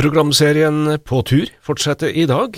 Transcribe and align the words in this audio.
Programserien 0.00 0.98
På 1.04 1.18
tur 1.20 1.50
fortsetter 1.60 2.14
i 2.16 2.22
dag, 2.24 2.54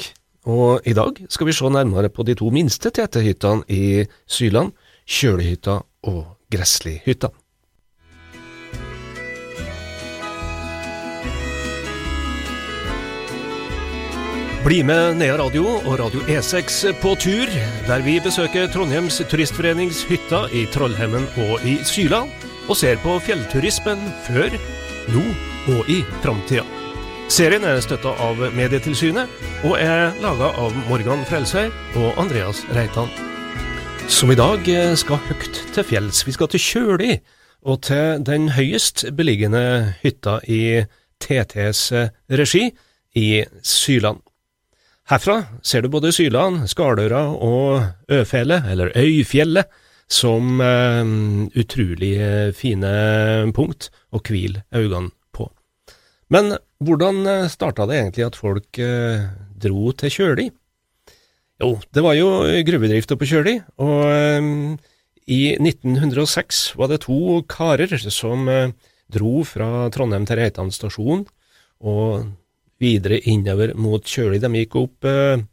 og 0.47 0.85
i 0.87 0.93
dag 0.95 1.17
skal 1.27 1.49
vi 1.49 1.55
se 1.57 1.67
nærmere 1.75 2.07
på 2.15 2.23
de 2.23 2.37
to 2.39 2.53
minste 2.55 2.93
tetehyttene 2.95 3.67
i 3.67 4.05
Syland, 4.31 4.71
Kjølehytta 5.11 5.81
og 6.07 6.21
Gresslihytta. 6.55 7.33
Bli 14.63 14.79
med 14.87 15.19
Nea 15.19 15.35
Radio 15.41 15.65
og 15.81 15.97
Radio 15.99 16.23
E6 16.31 16.93
på 17.03 17.17
tur, 17.19 17.51
der 17.89 18.05
vi 18.07 18.21
besøker 18.23 18.71
Trondheims 18.71 19.19
Turistforenings 19.33 20.05
hytta 20.07 20.45
i 20.55 20.63
Trollhemmen 20.71 21.27
og 21.49 21.67
i 21.67 21.81
Syland, 21.83 22.31
og 22.69 22.79
ser 22.79 23.03
på 23.03 23.17
fjellturismen 23.27 24.07
før, 24.29 24.55
nå 25.11 25.27
og 25.75 25.91
i 25.91 26.05
framtida. 26.23 26.82
Serien 27.33 27.63
er 27.65 27.79
støtta 27.81 28.11
av 28.21 28.41
Medietilsynet 28.53 29.31
og 29.65 29.79
er 29.81 30.11
laga 30.21 30.51
av 30.61 30.75
Morgan 30.85 31.23
Frelsøy 31.25 31.71
og 31.97 32.19
Andreas 32.21 32.59
Reitan. 32.77 33.09
Som 34.05 34.35
i 34.35 34.37
dag 34.37 34.67
skal 35.01 35.21
høyt 35.31 35.61
til 35.73 35.87
fjells. 35.89 36.27
Vi 36.27 36.35
skal 36.37 36.51
til 36.53 36.61
Kjøli, 36.61 37.15
og 37.65 37.79
til 37.89 38.21
den 38.29 38.51
høyest 38.53 39.07
beliggende 39.17 39.63
hytta 40.03 40.43
i 40.45 40.83
TTs 41.25 41.81
regi 42.37 42.67
i 43.17 43.29
Syland. 43.65 44.21
Herfra 45.09 45.39
ser 45.65 45.87
du 45.87 45.89
både 45.89 46.13
Syland, 46.13 46.67
Skardøra 46.69 47.23
og 47.33 48.13
Øfjellet, 48.13 48.69
eller 48.75 48.93
Øyfjellet, 48.93 49.73
som 50.05 50.61
eh, 50.61 51.01
utrolig 51.57 52.13
fine 52.61 52.93
punkt 53.57 53.89
å 54.13 54.21
hvile 54.21 54.67
øynene 54.77 55.15
på. 55.33 55.49
Men 56.29 56.59
hvordan 56.87 57.49
starta 57.53 57.87
det 57.89 57.99
egentlig 58.01 58.27
at 58.27 58.39
folk 58.39 58.81
uh, 58.83 59.27
dro 59.63 59.93
til 59.99 60.13
Kjøli? 60.13 60.49
Jo, 61.63 61.77
det 61.95 62.03
var 62.03 62.17
jo 62.19 62.29
gruvedrifta 62.67 63.17
på 63.19 63.29
Kjøli, 63.31 63.59
og 63.83 64.01
um, 64.43 64.73
i 65.31 65.55
1906 65.55 66.73
var 66.81 66.91
det 66.91 67.05
to 67.05 67.43
karer 67.47 67.93
som 68.11 68.49
dro 69.13 69.43
fra 69.47 69.89
Trondheim 69.95 70.27
til 70.27 70.41
Reitan 70.41 70.73
stasjon, 70.75 71.27
og 71.83 72.33
videre 72.83 73.21
innover 73.31 73.75
mot 73.79 74.07
Kjøli. 74.07 74.41
De 74.43 74.51
gikk 74.63 74.77
opp 74.81 75.09
eh, 75.09 75.45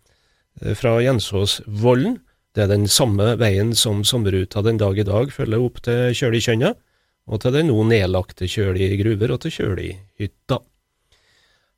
fra 0.77 0.97
Jensåsvollen. 1.03 2.19
Det 2.55 2.65
er 2.65 2.71
den 2.71 2.87
samme 2.89 3.35
veien 3.39 3.75
som 3.77 4.01
sommerruta 4.07 4.63
den 4.65 4.79
dag 4.81 4.97
i 4.97 5.05
dag 5.07 5.33
følger 5.33 5.61
opp 5.61 5.81
til 5.85 6.15
Kjølikjønna, 6.17 6.73
og 7.29 7.43
til 7.43 7.53
den 7.53 7.69
nå 7.69 7.83
nedlagte 7.91 8.49
Kjøli 8.49 8.89
gruver 9.03 9.35
og 9.35 9.43
til 9.45 9.55
Kjølihytta. 9.59 10.59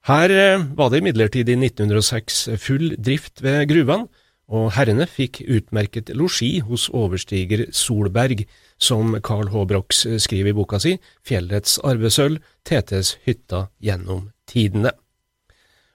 Her 0.10 0.34
eh, 0.34 0.64
var 0.78 0.90
det 0.90 1.02
imidlertid 1.02 1.50
i 1.50 1.58
1906 1.60 2.42
full 2.58 2.96
drift 2.98 3.44
ved 3.46 3.68
gruvene, 3.70 4.08
og 4.52 4.74
herrene 4.76 5.06
fikk 5.08 5.44
utmerket 5.46 6.10
losji 6.18 6.60
hos 6.66 6.90
overstiger 6.90 7.68
Solberg, 7.72 8.42
som 8.82 9.14
Carl 9.24 9.48
H. 9.54 9.62
Brox 9.70 10.02
skriver 10.20 10.52
i 10.52 10.56
boka 10.58 10.80
si 10.82 10.98
Fjellets 11.24 11.78
arvesølv, 11.88 12.42
TTs 12.68 13.14
hytta 13.28 13.68
gjennom 13.80 14.32
tidene. 14.50 14.92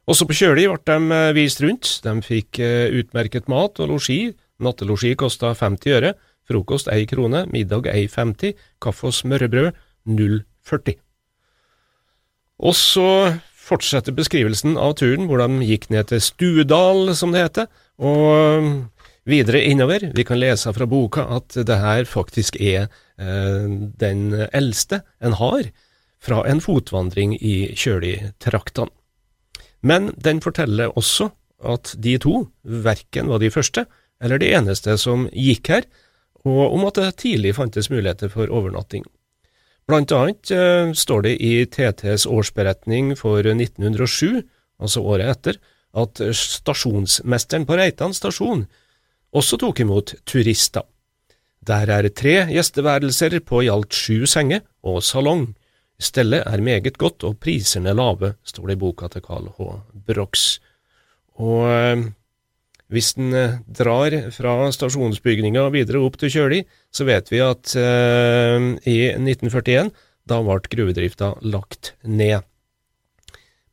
Også 0.07 0.25
på 0.25 0.39
Kjøli 0.39 0.69
ble 0.71 0.79
de 0.87 1.21
vist 1.37 1.61
rundt. 1.61 1.91
De 2.07 2.15
fikk 2.23 2.62
utmerket 2.97 3.51
mat 3.51 3.83
og 3.83 3.91
losji. 3.91 4.31
Nattelosji 4.62 5.17
kosta 5.19 5.51
50 5.53 5.97
øre, 5.99 6.15
frokost 6.49 6.89
ei 6.89 7.05
krone, 7.11 7.43
middag 7.53 7.91
ei 7.93 8.07
50, 8.09 8.55
kaffe 8.81 9.11
og 9.11 9.19
smørrebrød 9.19 9.75
0,40. 10.09 10.97
Og 12.65 12.73
så 12.79 13.09
fortsetter 13.67 14.14
beskrivelsen 14.14 14.77
av 14.78 14.97
turen, 15.00 15.27
hvor 15.27 15.42
de 15.42 15.67
gikk 15.67 15.89
ned 15.91 16.11
til 16.12 16.22
Stuedal, 16.22 17.11
som 17.19 17.34
det 17.34 17.47
heter, 17.47 17.67
og 17.98 18.86
videre 19.27 19.64
innover. 19.67 20.11
Vi 20.14 20.25
kan 20.27 20.41
lese 20.41 20.72
fra 20.75 20.86
boka 20.86 21.27
at 21.39 21.56
det 21.66 21.81
her 21.82 22.06
faktisk 22.09 22.59
er 22.60 22.87
eh, 22.87 23.66
den 23.99 24.28
eldste 24.53 25.03
en 25.19 25.37
har 25.41 25.71
fra 26.22 26.43
en 26.49 26.62
fotvandring 26.62 27.34
i 27.41 27.72
Kjøli-traktene. 27.77 28.93
Men 29.87 30.10
den 30.19 30.41
forteller 30.43 30.94
også 30.98 31.31
at 31.66 31.94
de 32.03 32.16
to 32.22 32.47
verken 32.62 33.28
var 33.31 33.43
de 33.43 33.53
første 33.53 33.87
eller 34.22 34.41
de 34.41 34.50
eneste 34.56 34.97
som 34.98 35.27
gikk 35.33 35.71
her, 35.71 35.87
og 36.47 36.75
om 36.75 36.87
at 36.88 36.98
det 36.98 37.19
tidlig 37.22 37.56
fantes 37.59 37.91
muligheter 37.93 38.31
for 38.33 38.50
overnatting. 38.50 39.04
Blant 39.86 40.12
annet 40.12 40.50
eh, 40.50 40.91
står 40.98 41.28
det 41.28 41.36
i 41.38 41.52
TTs 41.70 42.26
årsberetning 42.26 43.14
for 43.19 43.47
1907, 43.47 44.42
altså 44.82 45.02
året 45.02 45.30
etter, 45.36 45.60
at 45.97 46.20
stasjonsmesteren 46.36 47.64
på 47.69 47.78
Reitan 47.78 48.12
stasjon 48.12 48.66
også 49.36 49.58
tok 49.60 49.80
imot 49.84 50.14
turister. 50.28 50.84
Der 51.66 51.91
er 51.91 52.08
tre 52.14 52.34
gjesteværelser 52.52 53.41
på 53.47 53.64
i 53.64 53.70
alt 53.72 53.94
sju 53.94 54.26
senger 54.30 54.62
og 54.86 55.02
salong. 55.02 55.48
Stellet 55.98 56.44
er 56.47 56.62
meget 56.62 56.98
godt 57.00 57.24
og 57.24 57.38
prisene 57.41 57.94
lave, 57.97 58.34
står 58.44 58.68
det 58.68 58.76
i 58.76 58.80
boka 58.82 59.08
til 59.08 59.24
Carl 59.24 59.48
H. 59.56 59.70
Brox. 60.06 60.58
Og 61.41 61.66
øh, 61.68 62.04
hvis 62.92 63.14
en 63.19 63.32
øh, 63.34 63.56
drar 63.66 64.14
fra 64.34 64.56
stasjonsbygninga 64.74 65.64
videre 65.74 66.02
opp 66.06 66.19
til 66.20 66.30
Kjøli, 66.32 66.60
så 66.94 67.06
vet 67.08 67.32
vi 67.32 67.41
at 67.42 67.72
eh, 67.80 68.69
i 68.86 68.98
1941, 69.14 69.91
da 70.26 70.38
ble 70.42 70.60
gruvedrifta 70.70 71.34
lagt 71.47 71.94
ned. 72.02 72.47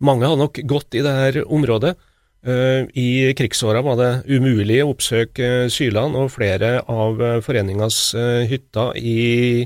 Mange 0.03 0.28
har 0.28 0.38
nok 0.38 0.59
gått 0.69 0.97
i 0.97 1.06
dette 1.06 1.46
området. 1.46 1.96
I 2.44 3.31
krigsåra 3.40 3.79
var 3.85 3.96
det 3.96 4.09
umulig 4.35 4.81
å 4.84 4.90
oppsøke 4.91 5.69
Syland, 5.72 6.18
og 6.19 6.34
flere 6.34 6.81
av 6.91 7.22
foreningas 7.45 8.09
hytter 8.50 8.97
i 9.00 9.63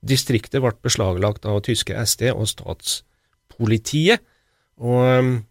Distriktet 0.00 0.62
ble 0.64 0.72
beslaglagt 0.80 1.44
av 1.44 1.60
tyske 1.66 1.92
SD 1.92 2.30
og 2.32 2.46
statspolitiet, 2.48 4.22
og 4.80 5.42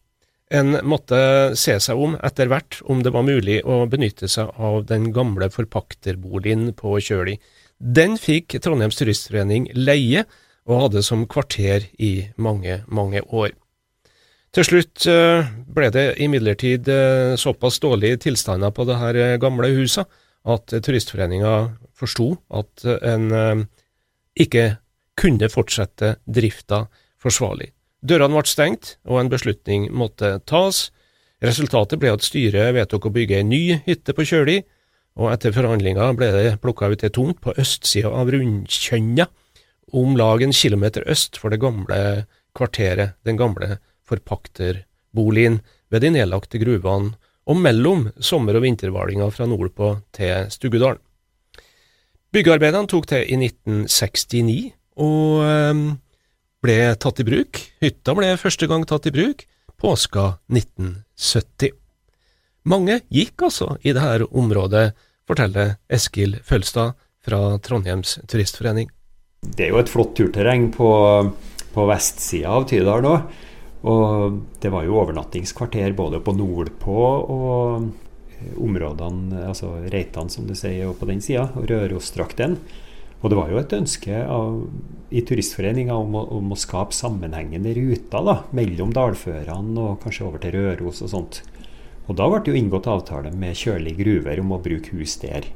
en 0.49 0.79
måtte 0.87 1.19
se 1.59 1.75
seg 1.81 1.99
om 2.01 2.15
etter 2.25 2.49
hvert 2.49 2.79
om 2.89 3.03
det 3.05 3.13
var 3.13 3.25
mulig 3.27 3.59
å 3.61 3.83
benytte 3.89 4.29
seg 4.31 4.49
av 4.57 4.81
den 4.89 5.11
gamle 5.13 5.49
forpakterboligen 5.53 6.71
på 6.77 6.97
Kjøli. 7.05 7.37
Den 7.79 8.17
fikk 8.19 8.57
Trondheims 8.63 8.97
Turistforening 8.99 9.69
leie, 9.77 10.25
og 10.69 10.83
hadde 10.83 11.01
som 11.05 11.23
kvarter 11.29 11.87
i 11.97 12.29
mange, 12.37 12.83
mange 12.85 13.23
år. 13.33 13.55
Til 14.53 14.65
slutt 14.65 15.05
uh, 15.09 15.45
ble 15.69 15.89
det 15.93 16.03
imidlertid 16.21 16.89
uh, 16.89 17.37
såpass 17.37 17.79
dårlige 17.81 18.19
tilstander 18.25 18.73
på 18.73 18.85
det 18.89 18.97
her 19.01 19.17
uh, 19.17 19.37
gamle 19.41 19.69
huset 19.77 20.09
at 20.49 20.73
Turistforeninga 20.85 21.53
forsto 21.97 22.31
at 22.55 22.85
en 22.85 23.66
ikke 24.39 24.63
kunne 25.19 25.49
fortsette 25.51 26.13
drifta 26.23 26.85
forsvarlig. 27.19 27.73
Dørene 27.99 28.37
ble 28.37 28.47
stengt, 28.47 28.95
og 29.07 29.19
en 29.19 29.31
beslutning 29.31 29.89
måtte 29.91 30.37
tas. 30.47 30.87
Resultatet 31.43 31.99
ble 31.99 32.13
at 32.15 32.23
styret 32.23 32.73
vedtok 32.75 33.09
å 33.09 33.13
bygge 33.15 33.41
en 33.41 33.51
ny 33.51 33.79
hytte 33.85 34.15
på 34.15 34.25
Kjøli, 34.27 34.61
og 35.19 35.33
etter 35.33 35.55
forhandlinger 35.55 36.15
ble 36.15 36.29
det 36.31 36.57
plukka 36.63 36.91
ut 36.91 37.03
ei 37.03 37.11
tomt 37.11 37.41
på 37.43 37.55
østsida 37.59 38.11
av 38.15 38.31
Rundkjønna, 38.31 39.27
om 39.99 40.15
lag 40.19 40.43
en 40.45 40.53
kilometer 40.55 41.03
øst 41.09 41.39
for 41.41 41.51
det 41.51 41.59
gamle 41.63 42.25
kvarteret, 42.55 43.17
den 43.25 43.39
gamle 43.39 43.79
forpakterboligen 44.07 45.59
ved 45.89 46.05
de 46.05 46.13
nedlagte 46.13 46.61
gruvene, 46.61 47.16
og 47.49 47.57
mellom 47.57 48.11
sommer- 48.21 48.55
og 48.55 48.61
vinterhvalinga 48.61 49.31
fra 49.33 49.47
nordpå 49.49 49.95
til 50.13 50.51
Stuggedalen. 50.53 51.01
Byggearbeidene 52.29 52.87
tok 52.87 53.07
til 53.09 53.25
i 53.25 53.39
1969, 53.41 54.69
og 55.01 55.41
ehm, 55.47 55.85
ble 56.64 56.80
tatt 57.00 57.22
i 57.22 57.28
bruk. 57.28 57.62
Hytta 57.84 58.16
ble 58.18 58.34
første 58.42 58.68
gang 58.70 58.86
tatt 58.88 59.08
i 59.09 59.16
bruk 59.16 59.46
påska 59.80 60.34
1970. 60.52 61.72
Mange 62.70 63.00
gikk 63.09 63.46
altså 63.47 63.78
i 63.82 63.94
dette 63.96 64.28
området, 64.35 64.91
forteller 65.29 65.78
Eskil 65.94 66.40
Følstad 66.44 66.97
fra 67.26 67.40
Trondheims 67.64 68.17
Turistforening. 68.28 68.90
Det 69.40 69.67
er 69.67 69.72
jo 69.72 69.79
et 69.79 69.91
flott 69.91 70.16
turterreng 70.17 70.67
på, 70.73 70.90
på 71.73 71.85
vestsida 71.88 72.58
av 72.58 72.67
Tydal 72.70 73.05
nå. 73.05 73.16
Og 73.90 74.40
det 74.59 74.72
var 74.73 74.84
jo 74.84 74.97
overnattingskvarter 75.00 75.94
både 75.96 76.20
på 76.26 76.34
nordpå 76.35 77.03
og 77.32 77.85
områdene, 78.59 79.46
altså 79.47 79.72
Reitan 79.91 80.32
som 80.32 80.47
du 80.47 80.55
sier, 80.58 80.90
og 80.90 80.97
på 81.00 81.08
den 81.08 81.22
sida, 81.23 81.47
og 81.55 81.70
Rørosdrakten. 81.70 82.58
Og 83.22 83.32
det 83.32 83.40
var 83.40 83.52
jo 83.52 83.62
et 83.62 83.76
ønske 83.76 84.20
av, 84.26 84.59
i 85.09 85.22
Turistforeninga 85.26 85.96
om, 85.97 86.16
om, 86.20 86.52
å 86.53 86.58
skape 86.59 86.94
sammenhengende 86.94 87.73
ruter 87.78 88.26
da, 88.26 88.35
mellom 88.56 88.91
dalførene 88.94 89.85
og 89.85 90.03
kanskje 90.03 90.28
over 90.28 90.44
til 90.44 90.53
Røros 90.58 91.02
og 91.06 91.14
sånt. 91.14 91.41
Og 92.09 92.17
da 92.17 92.28
ble 92.29 92.41
det 92.44 92.53
jo 92.53 92.59
inngått 92.59 92.90
avtale 92.90 93.32
med 93.34 93.58
Kjøli 93.58 93.96
gruver 93.97 94.41
om 94.41 94.53
å 94.53 94.61
bruke 94.61 94.94
hus 94.97 95.17
der. 95.22 95.50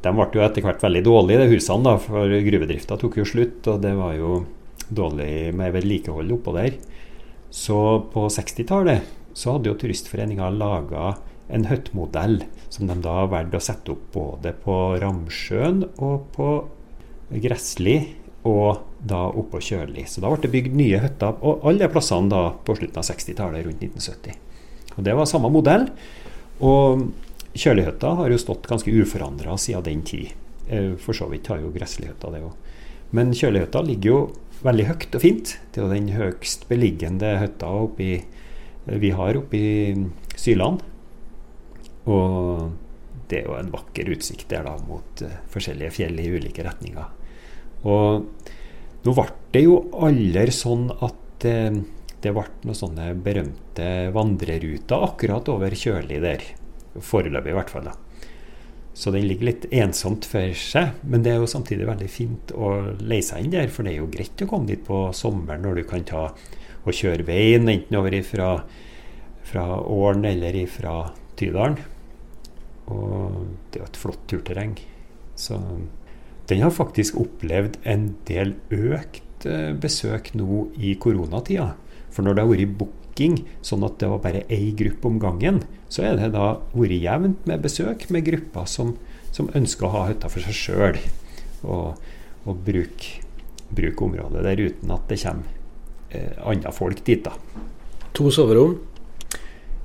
De 0.00 0.12
ble 0.16 0.28
jo 0.36 0.44
etter 0.44 0.64
hvert 0.64 0.84
veldig 0.84 1.02
dårlige, 1.04 1.42
de 1.42 1.54
husene, 1.54 1.84
da, 1.84 1.96
for 2.00 2.36
gruvedrifta 2.46 2.96
tok 3.00 3.18
jo 3.20 3.26
slutt, 3.28 3.66
og 3.68 3.80
det 3.84 3.92
var 3.96 4.14
jo 4.16 4.42
dårlig 4.88 5.32
med 5.56 5.74
vedlikehold 5.76 6.36
oppå 6.36 6.54
der. 6.56 6.76
Så 7.52 7.80
på 8.12 8.28
60-tallet 8.32 9.08
så 9.36 9.56
hadde 9.56 9.70
jo 9.70 9.78
Turistforeninga 9.80 10.48
laga 10.52 11.14
en 11.50 11.66
høttmodell 11.66 12.44
som 12.70 12.88
de 12.88 12.96
da 13.02 13.24
valgte 13.30 13.58
å 13.58 13.64
sette 13.64 13.94
opp 13.94 14.04
både 14.14 14.52
på 14.64 14.76
Ramsjøen 15.02 15.82
og 15.98 16.28
på 16.36 16.50
Gressli 17.30 17.96
og 18.48 18.80
da 19.04 19.26
oppå 19.28 19.60
Kjøli. 19.60 20.06
Så 20.08 20.22
da 20.22 20.30
ble 20.32 20.40
det 20.44 20.52
bygd 20.52 20.76
nye 20.76 21.00
hytter 21.02 21.40
og 21.44 21.66
alle 21.68 21.88
plassene 21.92 22.32
da 22.32 22.42
på 22.64 22.76
slutten 22.78 23.00
av 23.00 23.08
60-tallet, 23.08 23.66
rundt 23.66 23.84
1970. 23.84 24.38
Og 24.96 25.04
Det 25.04 25.16
var 25.16 25.28
samme 25.28 25.50
modell. 25.52 25.88
Og 26.64 27.06
Kjølihytta 27.54 28.14
har 28.18 28.30
jo 28.30 28.38
stått 28.38 28.68
ganske 28.70 28.92
uforandra 28.92 29.56
siden 29.58 29.86
den 29.86 30.02
tid. 30.06 30.32
Eh, 30.68 30.94
for 31.00 31.16
så 31.16 31.26
vidt 31.30 31.48
har 31.50 31.60
jo 31.60 31.72
Gresslihytta 31.74 32.30
det 32.32 32.44
òg. 32.46 32.52
Men 33.16 33.34
Kjølihytta 33.34 33.82
ligger 33.82 34.10
jo 34.10 34.20
veldig 34.62 34.86
høyt 34.90 35.16
og 35.16 35.24
fint. 35.24 35.56
Det 35.72 35.80
er 35.80 35.86
jo 35.86 35.94
den 35.94 36.12
høyest 36.14 36.68
beliggende 36.70 37.34
hytta 37.40 37.72
eh, 37.98 38.28
vi 38.86 39.10
har 39.16 39.38
oppe 39.40 39.56
i 39.56 39.96
Syland. 40.36 40.84
Og 42.08 42.70
det 43.30 43.42
er 43.42 43.48
jo 43.48 43.56
en 43.58 43.72
vakker 43.72 44.10
utsikt 44.10 44.48
der 44.50 44.64
da 44.66 44.74
mot 44.88 45.22
uh, 45.22 45.34
forskjellige 45.52 45.94
fjell 45.94 46.18
i 46.18 46.30
ulike 46.32 46.64
retninger. 46.66 47.06
Og 47.88 48.26
nå 49.06 49.14
ble 49.16 49.26
det 49.54 49.64
jo 49.64 49.80
aldri 50.04 50.52
sånn 50.54 50.90
at 50.92 51.46
eh, 51.48 51.80
det 52.20 52.34
ble 52.36 52.44
noen 52.66 52.76
sånne 52.76 53.10
berømte 53.24 53.88
vandreruter 54.12 55.06
akkurat 55.08 55.48
over 55.52 55.72
Kjøli 55.72 56.20
der. 56.20 56.44
Foreløpig, 57.00 57.52
i 57.54 57.56
hvert 57.56 57.72
fall. 57.72 57.88
da. 57.88 57.96
Så 58.92 59.12
den 59.14 59.24
ligger 59.30 59.48
litt 59.48 59.66
ensomt 59.72 60.26
for 60.28 60.52
seg, 60.58 60.98
men 61.06 61.22
det 61.24 61.32
er 61.32 61.38
jo 61.40 61.48
samtidig 61.48 61.86
veldig 61.88 62.08
fint 62.10 62.52
å 62.52 62.72
leie 62.98 63.24
seg 63.24 63.46
inn 63.46 63.54
der. 63.54 63.70
For 63.72 63.86
det 63.86 63.94
er 63.94 64.02
jo 64.02 64.10
greit 64.12 64.44
å 64.44 64.48
komme 64.50 64.68
dit 64.68 64.82
på 64.84 65.06
sommeren 65.16 65.64
når 65.64 65.80
du 65.80 65.86
kan 65.88 66.04
ta 66.04 66.26
og 66.80 66.96
kjøre 66.96 67.24
veien, 67.28 67.68
enten 67.68 67.96
over 67.96 68.16
ifra, 68.16 68.50
fra 69.46 69.64
Åren 69.80 70.26
eller 70.28 70.56
ifra 70.58 70.94
Tydalen. 71.38 71.78
Og 72.90 73.40
det 73.70 73.78
er 73.78 73.84
jo 73.84 73.88
et 73.88 74.00
flott 74.02 74.26
turterreng. 74.28 74.76
Så 75.38 75.56
den 76.50 76.64
har 76.64 76.72
faktisk 76.74 77.18
opplevd 77.20 77.78
en 77.88 78.10
del 78.28 78.56
økt 78.74 79.46
eh, 79.46 79.70
besøk 79.78 80.32
nå 80.38 80.66
i 80.78 80.96
koronatida. 81.00 81.72
For 82.10 82.26
når 82.26 82.36
det 82.36 82.44
har 82.44 82.50
vært 82.50 82.74
booking, 82.80 83.36
sånn 83.66 83.86
at 83.86 84.00
det 84.02 84.10
var 84.10 84.22
bare 84.24 84.42
én 84.50 84.74
gruppe 84.78 85.10
om 85.10 85.20
gangen, 85.22 85.62
så 85.90 86.08
er 86.08 86.18
det 86.18 86.32
da 86.34 86.52
vært 86.74 86.98
jevnt 86.98 87.46
med 87.46 87.62
besøk 87.62 88.08
med 88.10 88.26
grupper 88.26 88.66
som, 88.70 88.96
som 89.30 89.50
ønsker 89.54 89.86
å 89.86 89.94
ha 89.94 90.04
hytta 90.10 90.30
for 90.32 90.42
seg 90.42 90.58
sjøl. 90.58 91.00
Og, 91.60 91.98
og 92.48 92.62
bruke, 92.66 93.20
bruk 93.70 94.02
området 94.02 94.42
der 94.46 94.62
uten 94.64 94.94
at 94.94 95.10
det 95.10 95.20
kommer 95.22 95.58
eh, 96.10 96.34
andre 96.42 96.74
folk 96.74 97.04
dit. 97.06 97.22
da. 97.22 97.34
To 98.18 98.30
soverom? 98.34 98.78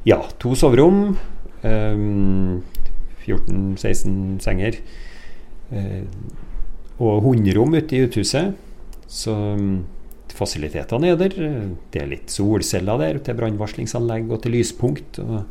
Ja, 0.05 0.23
to 0.41 0.55
soverom. 0.57 1.17
Eh, 1.61 2.05
14-16 3.25 4.39
senger. 4.41 4.81
Eh, 5.71 6.03
og 6.99 7.25
hundrom 7.25 7.75
ute 7.75 7.97
i 7.97 8.05
uthuset. 8.05 8.55
Så 9.11 9.33
um, 9.33 9.83
fasilitetene 10.35 11.11
er 11.13 11.19
der. 11.19 11.35
Det 11.91 12.01
er 12.01 12.11
litt 12.11 12.33
solceller 12.33 12.99
der 13.01 13.21
til 13.23 13.37
brannvarslingsanlegg 13.39 14.31
og 14.31 14.43
til 14.43 14.55
lyspunkt. 14.57 15.19
og 15.23 15.43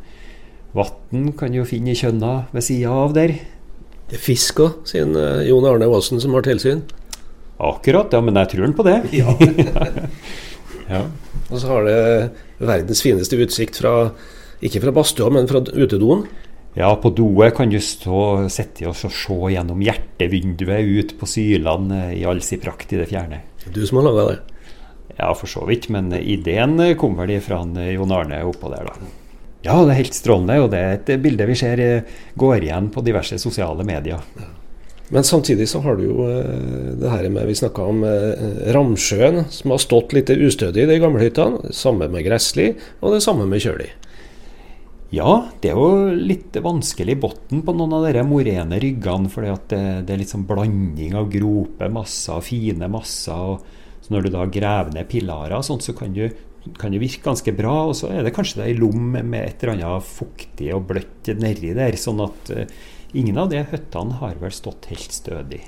Vann 0.75 1.31
kan 1.37 1.53
du 1.55 1.63
finne 1.67 1.93
i 1.93 1.99
kjønna 1.99 2.47
ved 2.53 2.65
sida 2.65 2.91
av 2.91 3.15
der. 3.15 3.37
Det 4.05 4.19
er 4.19 4.21
fisk 4.21 4.59
òg, 4.61 4.81
sier 4.85 5.07
eh, 5.17 5.45
Jon 5.47 5.65
Arne 5.65 5.87
Aasen 5.89 6.21
som 6.21 6.35
har 6.37 6.45
tilsyn. 6.45 6.83
Akkurat, 7.63 8.11
ja, 8.13 8.19
men 8.21 8.35
jeg 8.37 8.51
tror 8.51 8.65
han 8.67 8.75
på 8.75 8.85
det. 8.85 8.97
Ja. 9.15 9.31
ja. 10.93 11.05
Og 11.47 11.61
så 11.61 11.69
har 11.71 11.87
det 11.87 11.99
verdens 12.59 13.01
fineste 13.05 13.39
utsikt 13.39 13.79
fra, 13.79 14.11
ikke 14.65 14.83
fra 14.83 14.93
badstua, 14.93 15.31
men 15.33 15.47
fra 15.49 15.63
utedoen. 15.63 16.25
Ja, 16.75 16.89
på 16.99 17.09
doet 17.15 17.55
kan 17.55 17.71
du 17.71 17.77
stå, 17.79 18.49
sitte 18.51 18.89
og 18.89 18.97
se 18.99 19.35
gjennom 19.53 19.79
hjertevinduet 19.79 20.83
ut 20.83 21.13
på 21.21 21.29
Syland 21.29 21.93
eh, 21.95 22.17
i 22.19 22.25
all 22.27 22.41
sin 22.43 22.59
prakt 22.59 22.91
i 22.91 22.99
det 22.99 23.07
fjerne. 23.07 23.39
Du 23.71 23.79
som 23.87 24.01
har 24.01 24.09
laga 24.09 24.25
det? 24.33 24.41
Ja, 25.15 25.29
for 25.39 25.47
så 25.47 25.63
vidt. 25.69 25.87
Men 25.87 26.11
ideen 26.19 26.75
kom 26.99 27.15
vel 27.15 27.37
fra 27.39 27.61
Jon 27.63 28.11
Arne 28.11 28.43
oppå 28.43 28.73
der, 28.73 28.91
da. 28.91 29.13
Ja, 29.63 29.79
det 29.85 29.95
er 29.95 30.01
helt 30.01 30.19
strålende. 30.19 30.59
Og 30.65 30.69
det 30.75 30.83
er 30.83 30.99
et 30.99 31.15
bilde 31.23 31.47
vi 31.47 31.55
ser 31.63 31.79
eh, 31.79 32.13
går 32.35 32.67
igjen 32.67 32.91
på 32.91 33.05
diverse 33.07 33.39
sosiale 33.39 33.87
medier. 33.87 34.19
Men 35.15 35.23
samtidig 35.23 35.69
så 35.71 35.79
har 35.85 35.95
du 35.95 36.09
jo 36.09 36.27
eh, 36.27 36.93
det 36.99 37.13
her 37.13 37.31
med 37.31 37.47
Vi 37.47 37.55
snakka 37.55 37.87
om 37.87 38.03
Ramsjøen, 38.75 39.45
som 39.47 39.71
har 39.71 39.79
stått 39.79 40.11
litt 40.17 40.27
ustødig 40.27 40.83
i 40.83 40.91
de 40.91 40.99
gamle 40.99 41.23
hyttene. 41.23 41.71
Samme 41.71 42.11
med 42.11 42.27
Gressli, 42.27 42.73
og 42.99 43.15
det 43.15 43.23
samme 43.23 43.47
med 43.47 43.63
Kjøli. 43.63 43.93
Ja, 45.13 45.51
det 45.61 45.69
er 45.69 45.77
jo 45.77 46.09
litt 46.17 46.55
vanskelig 46.65 47.13
i 47.13 47.19
bunnen 47.21 47.61
på 47.65 47.73
noen 47.77 47.93
av 47.93 48.07
de 48.09 48.23
morene 48.25 48.79
ryggene. 48.81 49.29
For 49.31 49.45
det, 49.45 49.77
det, 50.07 50.13
er 50.13 50.21
litt 50.21 50.33
sånn 50.33 50.47
blanding 50.49 51.13
av 51.17 51.29
grope 51.33 51.89
masser, 51.93 52.41
fine 52.45 52.89
masser. 52.91 53.53
og 53.53 54.01
så 54.01 54.13
Når 54.13 54.25
du 54.25 54.33
da 54.33 54.47
graver 54.49 54.95
ned 54.95 55.09
pilarer, 55.11 55.61
sånn, 55.65 55.83
så 55.83 55.93
kan 55.97 56.13
du, 56.15 56.25
kan 56.81 56.93
det 56.93 57.03
virke 57.03 57.23
ganske 57.27 57.53
bra. 57.55 57.77
Og 57.91 57.95
så 58.01 58.09
er 58.13 58.25
det 58.25 58.33
kanskje 58.35 58.65
ei 58.65 58.73
lom 58.77 59.13
med 59.13 59.39
et 59.43 59.63
eller 59.63 59.75
annet 59.75 60.09
fuktig 60.09 60.73
og 60.73 60.89
bløtt 60.89 61.31
nedi 61.37 61.75
der. 61.77 61.97
Sånn 62.01 62.25
at 62.25 62.51
uh, 62.55 62.65
ingen 63.13 63.37
av 63.41 63.53
de 63.53 63.61
hyttene 63.61 64.19
har 64.23 64.41
vel 64.41 64.53
stått 64.53 64.89
helt 64.93 65.13
stødig. 65.13 65.61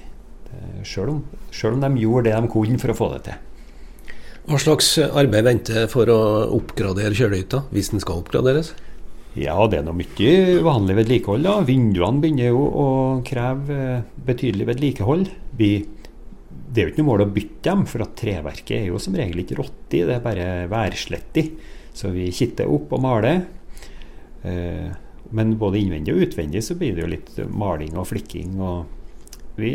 Sjøl 0.88 1.12
om, 1.12 1.22
om 1.28 1.82
de 1.84 2.02
gjorde 2.02 2.32
det 2.32 2.34
de 2.34 2.50
kunne 2.50 2.80
for 2.82 2.94
å 2.94 2.98
få 2.98 3.12
det 3.14 3.22
til. 3.28 3.44
Hva 4.48 4.58
slags 4.64 4.94
arbeid 5.06 5.44
venter 5.44 5.90
for 5.92 6.08
å 6.08 6.20
oppgradere 6.56 7.12
kjølehytta, 7.12 7.66
hvis 7.76 7.92
den 7.92 8.02
skal 8.02 8.22
oppgraderes? 8.22 8.72
Ja, 9.38 9.58
det 9.70 9.80
er 9.80 9.86
noe 9.86 9.98
mye 10.00 10.62
vanlig 10.66 10.96
vedlikehold. 10.98 11.46
da. 11.46 11.60
Vinduene 11.68 12.24
begynner 12.24 12.50
jo 12.50 12.64
å 12.66 12.88
kreve 13.28 13.78
eh, 13.78 14.06
betydelig 14.26 14.66
vedlikehold. 14.72 15.30
Vi, 15.60 15.72
det 16.74 16.82
er 16.82 16.88
jo 16.88 16.94
ikke 16.94 17.04
noe 17.04 17.12
mål 17.12 17.26
å 17.28 17.32
bytte 17.36 17.70
dem, 17.70 17.84
for 17.90 18.06
at 18.06 18.16
treverket 18.18 18.80
er 18.80 18.88
jo 18.90 19.02
som 19.02 19.18
regel 19.18 19.44
ikke 19.44 19.60
råttig, 19.60 20.06
det 20.10 20.16
er 20.16 20.24
bare 20.26 20.48
værslettig. 20.72 21.46
Så 21.98 22.10
vi 22.16 22.32
kitter 22.34 22.72
opp 22.72 22.96
og 22.98 23.04
maler. 23.06 23.44
Eh, 24.42 24.90
men 25.38 25.58
både 25.60 25.82
innvendig 25.84 26.16
og 26.16 26.24
utvendig 26.24 26.64
så 26.64 26.78
blir 26.80 26.96
det 26.96 27.04
jo 27.04 27.12
litt 27.12 27.34
maling 27.52 27.98
og 28.00 28.08
flikking. 28.10 28.58
og 28.64 29.58
vi, 29.58 29.74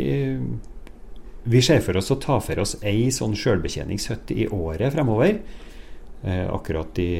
vi 1.43 1.61
ser 1.61 1.83
for 1.83 1.99
oss 1.99 2.11
å 2.11 2.19
ta 2.23 2.39
for 2.43 2.63
oss 2.63 2.77
ei 2.81 3.11
sånn 3.11 3.35
sjølbetjeningshytte 3.37 4.35
i 4.43 4.47
året 4.51 4.95
fremover. 4.95 5.37
Eh, 6.23 6.47
akkurat 6.51 6.99
i 7.03 7.11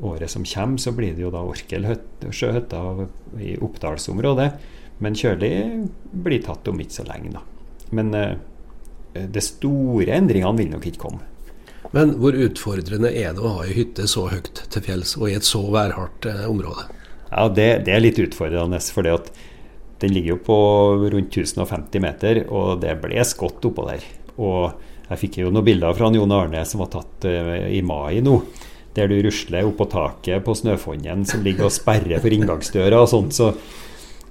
året 0.00 0.30
som 0.30 0.44
kommer, 0.44 0.78
så 0.78 0.92
blir 0.92 1.14
det 1.14 1.24
jo 1.24 1.32
da 1.34 1.42
Orkelsjøhytta 1.46 2.82
i 3.42 3.56
Oppdalsområdet. 3.64 4.50
Men 5.02 5.16
Kjøli 5.18 5.50
blir 6.12 6.42
tatt 6.42 6.68
om 6.70 6.80
ikke 6.82 7.00
så 7.00 7.06
lenge, 7.06 7.34
da. 7.36 7.42
Men 7.94 8.14
eh, 8.14 8.36
de 9.14 9.42
store 9.42 10.14
endringene 10.18 10.58
vil 10.58 10.72
nok 10.72 10.88
ikke 10.90 11.04
komme. 11.06 11.26
Men 11.94 12.16
hvor 12.20 12.36
utfordrende 12.36 13.10
er 13.14 13.34
det 13.34 13.42
å 13.42 13.54
ha 13.56 13.64
ei 13.64 13.76
hytte 13.76 14.08
så 14.10 14.26
høyt 14.28 14.64
til 14.72 14.84
fjells 14.84 15.14
og 15.16 15.30
i 15.30 15.36
et 15.38 15.46
så 15.46 15.62
værhardt 15.72 16.28
eh, 16.28 16.44
område? 16.50 16.88
Ja, 17.30 17.46
det, 17.48 17.68
det, 17.86 17.94
er 17.94 18.04
litt 18.04 18.20
utfordrende. 18.22 18.80
For 18.92 19.06
den 19.06 20.14
ligger 20.14 20.34
jo 20.34 20.42
på 20.48 20.58
rundt 21.14 21.36
1050 21.36 22.04
meter, 22.04 22.42
og 22.50 22.82
det 22.84 22.98
ble 23.02 23.24
skott 23.26 23.64
oppå 23.70 23.86
der. 23.88 24.04
Og 24.38 24.74
jeg 25.08 25.22
fikk 25.22 25.40
jo 25.42 25.52
noen 25.52 25.66
bilder 25.66 25.96
fra 25.96 26.10
Jon 26.12 26.34
Arne 26.34 26.64
som 26.68 26.82
var 26.84 26.92
tatt 26.92 27.28
eh, 27.28 27.70
i 27.78 27.82
mai 27.86 28.20
nå 28.24 28.40
der 28.96 29.10
du 29.10 29.18
rusler 29.24 29.68
opp 29.68 29.78
på 29.80 29.88
taket 29.92 30.44
på 30.46 30.56
snøfonnen 30.56 31.26
som 31.28 31.44
ligger 31.44 31.68
og 31.68 31.74
sperrer 31.74 32.22
for 32.22 32.34
inngangsdøra 32.34 33.02
og 33.02 33.10
sånt. 33.10 33.36
Så, 33.36 33.52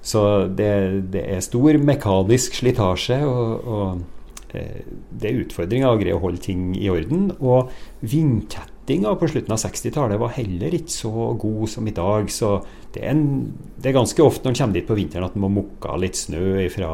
så 0.02 0.22
det, 0.46 0.70
det, 1.14 1.24
er 1.24 1.44
stor 1.44 1.78
mekanisk 1.82 2.58
slitasje. 2.60 3.20
og, 3.26 3.68
og 3.68 4.56
eh, 4.56 4.82
det 5.10 5.30
er 5.30 5.44
utfordringer 5.44 5.92
å 5.92 6.00
greie 6.00 6.16
å 6.16 6.24
holde 6.24 6.42
ting 6.44 6.72
i 6.78 6.90
orden. 6.92 7.30
Og 7.38 7.70
vindtettinga 8.00 9.14
på 9.20 9.30
slutten 9.30 9.54
av 9.56 9.62
60-tallet 9.62 10.20
var 10.20 10.36
heller 10.36 10.76
ikke 10.80 10.96
så 10.96 11.30
god 11.40 11.64
som 11.76 11.88
i 11.88 11.96
dag. 11.96 12.28
Så 12.32 12.58
det 12.94 13.04
er, 13.04 13.14
en, 13.14 13.54
det 13.78 13.92
er 13.92 14.00
ganske 14.00 14.26
ofte 14.26 14.48
når 14.48 14.56
en 14.56 14.60
kommer 14.62 14.80
dit 14.80 14.90
på 14.90 14.98
vinteren 14.98 15.28
at 15.28 15.38
en 15.38 15.46
må 15.46 15.54
mukke 15.60 15.96
litt 16.02 16.18
snø 16.18 16.68
fra, 16.74 16.92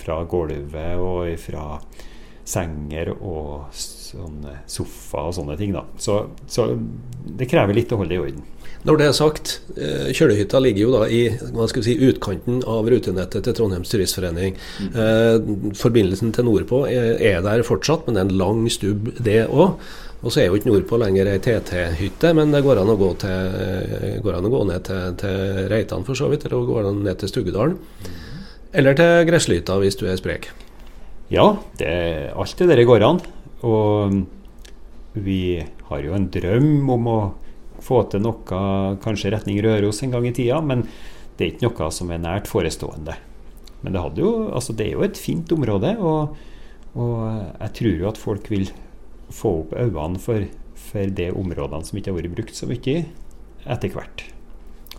fra 0.00 0.18
gulvet 0.30 0.98
og 0.98 1.30
fra 1.42 1.68
senger 2.44 3.14
og 3.14 3.70
sånne 3.74 4.58
sofa 4.70 5.28
og 5.28 5.36
sånne 5.38 5.56
ting. 5.60 5.72
da. 5.74 5.84
Så, 6.00 6.20
så, 6.46 6.70
det 7.24 7.48
krever 7.50 7.76
litt 7.76 7.92
å 7.92 8.00
holde 8.00 8.14
det 8.14 8.20
i 8.20 8.24
orden. 8.26 8.44
Når 8.84 8.98
det 9.00 9.04
er 9.08 9.14
sagt, 9.16 9.52
eh, 9.80 10.10
kjølehytta 10.12 10.60
ligger 10.60 10.82
jo 10.82 10.90
da 10.92 11.06
i 11.08 11.22
hva 11.54 11.64
skal 11.70 11.80
vi 11.80 11.86
si, 11.86 12.08
utkanten 12.10 12.60
av 12.68 12.88
rutenettet 12.92 13.46
til 13.46 13.56
Trondheims 13.56 13.88
Turistforening. 13.88 14.58
Mm. 14.84 14.90
Eh, 14.92 15.70
forbindelsen 15.80 16.34
til 16.36 16.44
nordpå 16.50 16.82
er, 16.90 17.14
er, 17.16 17.38
der 17.46 17.64
fortsatt, 17.64 18.04
men 18.04 18.18
det 18.18 18.24
er 18.24 18.28
en 18.28 18.42
lang 18.42 18.66
stubb, 18.72 19.08
det 19.24 19.46
òg. 19.48 19.78
Og 20.24 20.32
så 20.32 20.40
er 20.40 20.46
jo 20.48 20.58
ikke 20.58 20.70
nordpå 20.70 20.98
lenger 21.00 21.28
ei 21.28 21.40
TT-hytte, 21.44 22.32
men 22.36 22.52
det 22.52 22.62
går 22.64 22.80
an 22.80 22.92
å 22.92 22.98
gå, 23.00 23.10
til, 23.24 24.20
går 24.24 24.38
an 24.38 24.48
å 24.48 24.52
gå 24.52 24.60
ned 24.68 24.84
til, 24.88 25.16
til 25.20 25.64
Reitan 25.72 26.04
for 26.04 26.16
så 26.16 26.30
vidt, 26.32 26.46
eller 26.48 26.68
går 26.68 26.88
an 26.92 27.02
ned 27.04 27.20
til 27.20 27.32
Stugedalen. 27.32 27.76
Mm. 28.04 28.20
Eller 28.74 28.96
til 28.98 29.24
Gresslyta 29.28 29.76
hvis 29.80 30.00
du 30.00 30.06
er 30.08 30.20
sprek. 30.20 30.48
Ja, 31.32 31.56
det, 31.80 31.92
alt 32.36 32.58
det 32.58 32.68
der 32.68 32.84
går 32.84 33.04
an. 33.06 33.20
Og 33.64 34.24
vi 35.14 35.62
har 35.88 36.04
jo 36.04 36.16
en 36.16 36.28
drøm 36.32 36.90
om 36.90 37.10
å 37.10 37.18
få 37.84 38.02
til 38.10 38.24
noe, 38.24 38.58
kanskje 39.04 39.32
retning 39.34 39.60
Røros 39.64 40.02
en 40.04 40.14
gang 40.14 40.26
i 40.28 40.34
tida, 40.34 40.60
men 40.64 40.84
det 41.36 41.46
er 41.46 41.52
ikke 41.52 41.68
noe 41.68 41.90
som 41.94 42.12
er 42.12 42.22
nært 42.22 42.50
forestående. 42.50 43.16
Men 43.84 43.96
det, 43.96 44.02
jo, 44.22 44.32
altså 44.54 44.72
det 44.76 44.88
er 44.88 44.96
jo 44.96 45.04
et 45.04 45.20
fint 45.20 45.50
område, 45.52 45.92
og, 46.00 46.36
og, 46.94 47.18
jeg 47.60 47.74
tror 47.80 47.98
jo 48.00 48.08
at 48.08 48.20
folk 48.20 48.48
vil 48.52 48.70
få 49.34 49.58
opp 49.64 49.74
øynene 49.76 50.20
for, 50.22 50.46
for 50.78 51.12
de 51.18 51.28
områdene 51.34 51.84
som 51.84 52.00
ikke 52.00 52.12
har 52.12 52.18
vært 52.20 52.36
brukt 52.36 52.56
så 52.56 52.68
mye 52.70 52.96
etter 53.64 53.92
hvert. 53.92 54.24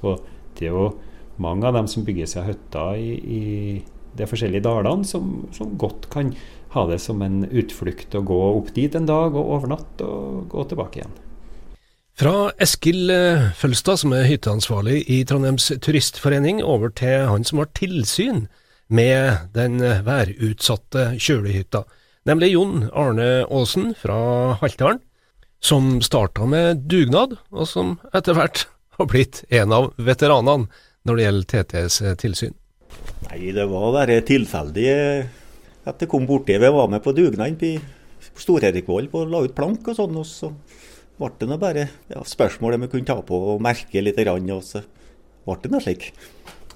Og 0.04 0.22
det 0.58 0.70
er 0.70 0.76
jo 0.76 0.88
mange 1.42 1.68
av 1.68 1.76
dem 1.78 1.90
som 1.92 2.06
bygger 2.08 2.30
seg 2.30 2.50
hytter 2.52 3.02
i, 3.02 3.12
i 3.16 3.42
de 4.18 4.28
forskjellige 4.30 4.66
dalene, 4.66 5.06
som, 5.08 5.46
som, 5.56 5.76
godt 5.80 6.10
kan 6.14 6.34
ha 6.76 6.86
det 6.90 7.00
som 7.04 7.22
en 7.24 7.44
utflukt 7.46 8.16
å 8.16 8.24
gå 8.26 8.40
opp 8.56 8.74
dit 8.76 8.96
en 8.96 9.08
dag 9.08 9.36
og 9.36 9.54
overnatte 9.60 10.08
og 10.08 10.50
gå 10.52 10.66
tilbake 10.72 11.02
igjen. 11.02 11.16
Fra 12.16 12.36
Eskil 12.64 13.12
eh, 13.12 13.50
Følstad, 13.60 14.00
som 14.00 14.14
er 14.16 14.28
hytteansvarlig 14.30 15.02
i 15.12 15.24
Trondheims 15.28 15.68
turistforening, 15.84 16.62
over 16.64 16.94
til 16.96 17.28
han 17.28 17.44
som 17.48 17.60
har 17.60 17.74
tilsyn 17.76 18.46
med 18.88 19.52
den 19.56 19.82
værutsatte 20.06 21.10
kjølehytta, 21.20 21.84
nemlig 22.30 22.54
Jon 22.54 22.88
Arne 22.96 23.44
Aasen 23.50 23.92
fra 24.00 24.56
Haltdalen, 24.62 25.02
som 25.60 25.98
starta 26.06 26.46
med 26.48 26.86
dugnad, 26.92 27.36
og 27.52 27.68
som 27.68 27.96
etter 28.14 28.38
hvert 28.38 28.68
har 29.00 29.10
blitt 29.12 29.44
en 29.50 29.74
av 29.76 29.90
veteranene 29.98 30.70
når 31.06 31.18
det 31.18 31.26
gjelder 31.26 31.50
TTs 31.52 31.98
tilsyn. 32.22 32.56
Nei, 33.30 33.52
det 33.56 33.66
var 33.70 33.92
bare 33.96 34.20
tilfeldig 34.26 34.90
at 35.86 36.02
det 36.02 36.10
kom 36.10 36.26
borti. 36.28 36.58
Vi 36.58 36.72
var 36.74 36.90
med 36.92 37.04
på 37.04 37.14
dugnad 37.16 37.60
på 37.60 37.76
Stor-Erikvoll 38.42 39.10
på 39.12 39.24
å 39.24 39.30
la 39.30 39.44
ut 39.46 39.56
plank 39.56 39.88
og 39.92 39.98
sånn. 39.98 40.18
og 40.18 40.26
så 40.28 40.52
ble 41.20 41.32
det 41.40 41.48
nå 41.50 41.58
bare 41.62 41.86
ja, 42.12 42.24
spørsmålet 42.28 42.82
vi 42.86 42.92
kunne 42.92 43.08
ta 43.08 43.20
på 43.24 43.38
og 43.54 43.62
merke 43.64 44.02
litt, 44.04 44.20
og 44.20 44.64
så 44.64 44.84
ble 45.46 45.60
det 45.64 45.72
nå 45.72 45.80
slik. 45.84 46.10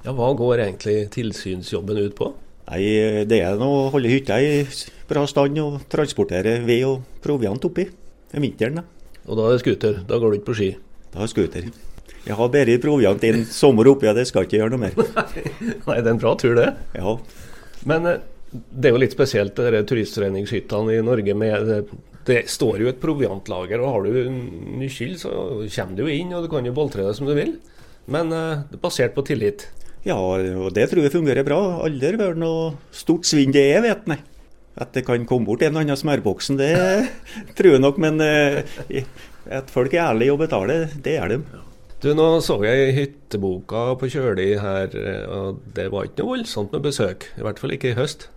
Ja, 0.05 0.13
Hva 0.15 0.31
går 0.37 0.63
egentlig 0.63 1.09
tilsynsjobben 1.15 1.99
ut 1.99 2.15
på? 2.15 2.31
Nei, 2.69 3.25
Det 3.25 3.41
er 3.41 3.59
å 3.59 3.89
holde 3.91 4.11
hytta 4.11 4.37
i 4.39 4.63
bra 5.09 5.25
stand 5.27 5.57
og 5.59 5.81
transportere 5.89 6.59
ved 6.63 6.85
og 6.85 7.01
proviant 7.23 7.65
oppi 7.65 7.87
om 8.33 8.45
vinteren. 8.45 8.79
Da. 8.79 8.83
Og 9.27 9.37
da 9.37 9.47
er 9.47 9.57
det 9.57 9.63
scooter? 9.63 10.03
Da 10.07 10.19
går 10.21 10.31
du 10.31 10.39
ikke 10.39 10.51
på 10.51 10.59
ski? 10.59 10.69
Da 11.11 11.19
er 11.19 11.25
det 11.25 11.33
scooter. 11.33 11.71
Jeg 12.25 12.37
har 12.37 12.51
bare 12.53 12.79
proviant 12.83 13.23
en 13.29 13.45
sommer 13.49 13.89
oppi, 13.91 14.09
og 14.09 14.17
det 14.17 14.27
skal 14.29 14.45
ikke 14.45 14.59
gjøre 14.59 14.75
noe 14.75 14.83
mer. 14.87 14.99
Nei, 15.87 15.95
det 15.97 16.05
er 16.05 16.13
en 16.13 16.21
bra 16.21 16.35
tur, 16.39 16.53
det. 16.59 16.69
Ja. 16.97 17.15
Men 17.89 18.09
eh, 18.09 18.21
det 18.51 18.89
er 18.89 18.95
jo 18.95 19.01
litt 19.01 19.15
spesielt, 19.15 19.57
det 19.57 19.83
turistforeningshyttene 19.89 20.97
i 20.97 21.03
Norge 21.05 21.35
med 21.37 21.89
det 22.29 22.43
står 22.51 22.83
jo 22.83 22.89
et 22.91 23.01
proviantlager, 23.01 23.81
og 23.81 23.93
har 23.93 24.05
du 24.05 24.39
nøkkel, 24.81 25.15
så 25.17 25.31
kommer 25.65 25.97
du 25.97 26.03
jo 26.05 26.13
inn, 26.13 26.33
og 26.35 26.45
du 26.45 26.49
kan 26.51 26.67
jo 26.67 26.75
boltre 26.75 27.05
deg 27.05 27.17
som 27.17 27.29
du 27.29 27.33
vil. 27.37 27.55
Men 28.09 28.33
uh, 28.33 28.65
basert 28.81 29.15
på 29.15 29.23
tillit. 29.25 29.67
Ja, 30.05 30.17
og 30.17 30.69
det 30.75 30.87
tror 30.91 31.05
jeg 31.05 31.13
fungerer 31.13 31.45
bra. 31.45 31.59
Aldri 31.85 32.17
vært 32.19 32.39
noe 32.39 32.75
stort 32.95 33.27
svinn 33.29 33.53
det 33.55 33.65
er, 33.73 33.81
vet 33.85 34.05
jeg. 34.09 34.21
At 34.79 34.93
det 34.95 35.03
kan 35.07 35.25
komme 35.27 35.49
bort 35.49 35.63
en 35.65 35.73
eller 35.73 35.87
annen 35.87 35.99
smørboksen, 35.99 36.59
det 36.59 36.71
tror 37.57 37.75
jeg 37.75 37.83
nok. 37.83 37.99
Men 38.01 38.21
at 38.21 39.73
folk 39.73 39.93
er 39.93 40.05
ærlige 40.05 40.35
og 40.35 40.39
betaler, 40.43 40.87
det 41.03 41.17
er 41.19 41.33
de. 41.33 41.41
Du, 41.99 42.13
Nå 42.15 42.25
så 42.39 42.55
jeg 42.63 42.93
hytteboka 42.95 43.89
på 43.99 44.07
Kjøli 44.07 44.53
her, 44.55 44.93
eh, 44.95 45.23
og 45.27 45.57
det 45.75 45.89
var 45.91 46.05
ikke 46.07 46.23
noe 46.23 46.37
voldsomt 46.37 46.71
med 46.71 46.85
besøk. 46.85 47.25
I 47.35 47.43
hvert 47.43 47.57
fall 47.59 47.73
ikke 47.75 47.89
i 47.91 47.97
høst. 47.97 48.29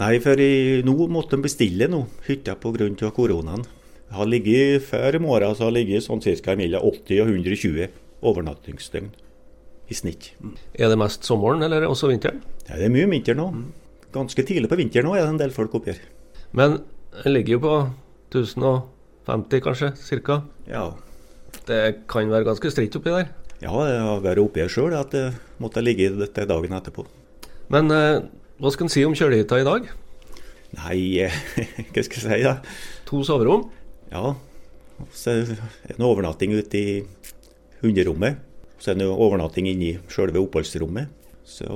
Nei, 0.00 0.14
for 0.24 0.40
i, 0.40 0.80
nå 0.86 0.94
måtte 1.12 1.36
de 1.36 1.44
bestille 1.44 1.84
noe, 1.92 2.08
hytta 2.24 2.54
pga. 2.56 3.10
koronaen. 3.12 3.66
Har 4.10 4.24
ligget, 4.24 4.86
før 4.88 5.18
i 5.18 5.20
morgen 5.20 5.52
så 5.54 5.66
har 5.68 5.76
ligget 5.76 6.06
sånn 6.06 6.24
ca. 6.24 6.54
mellom 6.56 6.80
80 6.80 7.20
og 7.20 7.28
120 7.28 7.90
overnattingsdøgn 8.24 9.12
i 9.90 9.94
snitt. 9.94 10.30
Er 10.72 10.88
det 10.88 10.98
mest 10.98 11.28
sommeren 11.28 11.60
eller 11.62 11.84
også 11.90 12.08
vinteren? 12.08 12.40
Ja, 12.70 12.80
det 12.80 12.88
er 12.88 12.96
mye 12.96 13.10
vinter 13.10 13.36
nå. 13.36 13.50
Ganske 14.16 14.46
tidlig 14.48 14.72
på 14.72 14.80
vinteren 14.80 15.10
nå 15.10 15.14
er 15.18 15.26
det 15.26 15.34
en 15.34 15.44
del 15.44 15.52
folk 15.52 15.76
oppi 15.76 15.92
her. 15.92 16.00
Men 16.56 16.80
det 17.20 17.36
ligger 17.36 17.58
jo 17.58 17.62
på 17.68 17.76
1050 18.32 19.64
kanskje, 19.68 19.92
ca.? 20.24 20.40
Ja. 20.72 20.88
Det 21.70 21.80
kan 22.10 22.30
være 22.30 22.48
ganske 22.48 22.72
stritt 22.72 22.96
oppi 22.98 23.12
der? 23.14 23.30
Ja, 23.60 23.72
jeg 23.86 24.02
har 24.02 24.22
vært 24.24 24.40
oppi 24.42 24.62
her 24.64 24.72
sjøl. 24.72 24.94
At 24.98 25.14
det 25.14 25.28
måtte 25.62 25.82
ligge 25.84 26.08
dette 26.18 26.46
dagen 26.48 26.74
etterpå. 26.74 27.04
Men 27.70 27.92
eh, 27.94 28.22
hva 28.58 28.72
skal 28.74 28.88
en 28.88 28.92
si 28.92 29.04
om 29.06 29.14
kjølehytta 29.14 29.60
i 29.60 29.66
dag? 29.68 29.86
Nei, 30.80 30.98
hva 31.92 32.02
skal 32.06 32.16
jeg 32.18 32.24
si 32.24 32.40
da? 32.46 32.56
To 33.10 33.22
soverom? 33.26 33.68
Ja. 34.10 34.34
Så 35.14 35.32
er 35.32 35.46
det 35.46 35.94
en 35.94 36.08
overnatting 36.08 36.56
ute 36.58 36.80
i 36.80 36.98
hunderommet. 37.84 38.42
Så 38.80 38.90
er 38.90 38.98
det 38.98 39.06
en 39.06 39.14
overnatting 39.14 39.70
inne 39.70 39.86
i 39.92 39.94
selve 40.10 40.42
oppholdsrommet. 40.42 41.12
Så 41.46 41.70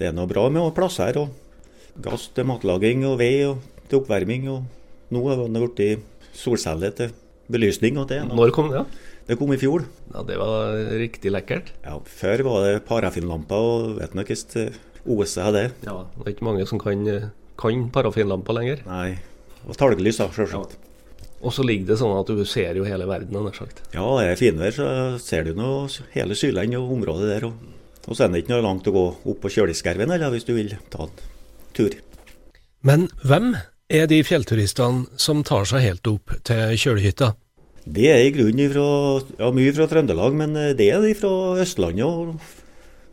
det 0.00 0.10
er 0.10 0.16
noe 0.16 0.30
bra 0.30 0.48
med 0.52 0.74
plasser 0.74 1.12
her. 1.12 1.22
Og 1.22 2.02
gass 2.02 2.28
til 2.34 2.48
matlaging 2.48 3.06
og 3.06 3.20
ved 3.22 3.40
og 3.52 3.64
til 3.86 4.02
oppvarming. 4.02 4.50
Og 4.50 5.14
nå 5.14 5.26
har 5.28 5.46
det 5.46 5.66
blitt 5.68 6.34
solceller 6.36 6.94
til 6.96 7.14
belysning. 7.50 7.98
Og 8.00 8.08
det, 8.10 8.22
Når 8.28 8.52
kom 8.56 8.70
det? 8.72 8.82
Ja? 8.82 9.16
Det 9.30 9.38
kom 9.38 9.52
i 9.54 9.58
fjor. 9.60 9.84
Ja, 10.14 10.22
Det 10.26 10.38
var 10.40 10.76
riktig 10.98 11.32
lekkert. 11.32 11.72
Ja, 11.84 11.98
Før 12.04 12.44
var 12.48 12.66
det 12.66 12.84
parafinlamper 12.88 13.56
og 13.56 13.98
vet 14.00 14.14
du 14.14 14.22
hvordan 14.22 14.78
OS 15.06 15.36
er 15.38 15.52
det. 15.54 15.66
Ja, 15.86 16.04
Det 16.16 16.26
er 16.26 16.34
ikke 16.34 16.48
mange 16.48 16.66
som 16.66 16.78
kan, 16.78 17.04
kan 17.56 17.90
parafinlamper 17.90 18.56
lenger. 18.56 18.84
Nei. 18.86 19.18
Og 19.68 19.76
talglys, 19.76 20.18
da, 20.20 20.28
selvsagt. 20.32 20.76
Ja. 20.76 20.86
Og 21.40 21.54
så 21.56 21.64
ligger 21.64 21.88
det 21.88 22.00
sånn 22.00 22.12
at 22.18 22.28
du 22.28 22.42
ser 22.44 22.76
jo 22.76 22.84
hele 22.84 23.06
verden, 23.08 23.32
nær 23.32 23.56
sagt. 23.56 23.80
Ja, 23.94 24.04
det 24.18 24.26
er 24.28 24.40
finvær, 24.40 24.74
så 24.76 24.88
ser 25.22 25.46
du 25.48 25.54
nå 25.56 25.88
hele 26.12 26.36
Sydland 26.36 26.76
og 26.76 26.92
området 26.98 27.30
der. 27.30 27.46
Og, 27.48 27.54
og, 28.04 28.12
så 28.12 28.26
er 28.26 28.32
det 28.32 28.42
ikke 28.42 28.54
noe 28.56 28.66
langt 28.66 28.88
å 28.90 28.94
gå 28.96 29.04
opp 29.32 29.40
på 29.40 29.52
Kjøliskerven 29.56 30.12
eller 30.12 30.34
hvis 30.34 30.44
du 30.48 30.52
vil 30.58 30.74
ta 30.92 31.06
en 31.06 31.14
tur. 31.76 31.96
Men 32.84 33.08
hvem 33.24 33.54
er 33.90 34.06
de 34.10 34.20
fjellturistene 34.24 35.20
som 35.20 35.42
tar 35.46 35.66
seg 35.68 35.82
helt 35.84 36.06
opp 36.10 36.34
til 36.46 36.76
kjølehytta? 36.78 37.32
Det 37.90 38.06
er 38.12 38.22
i 38.22 38.32
grunnen 38.34 38.70
fra, 38.70 38.88
ja, 39.40 39.50
mye 39.56 39.74
fra 39.74 39.88
Trøndelag, 39.90 40.36
men 40.36 40.54
det 40.78 40.86
er 40.92 41.02
de 41.02 41.14
fra 41.18 41.32
Østlandet 41.62 42.06
og 42.06 42.36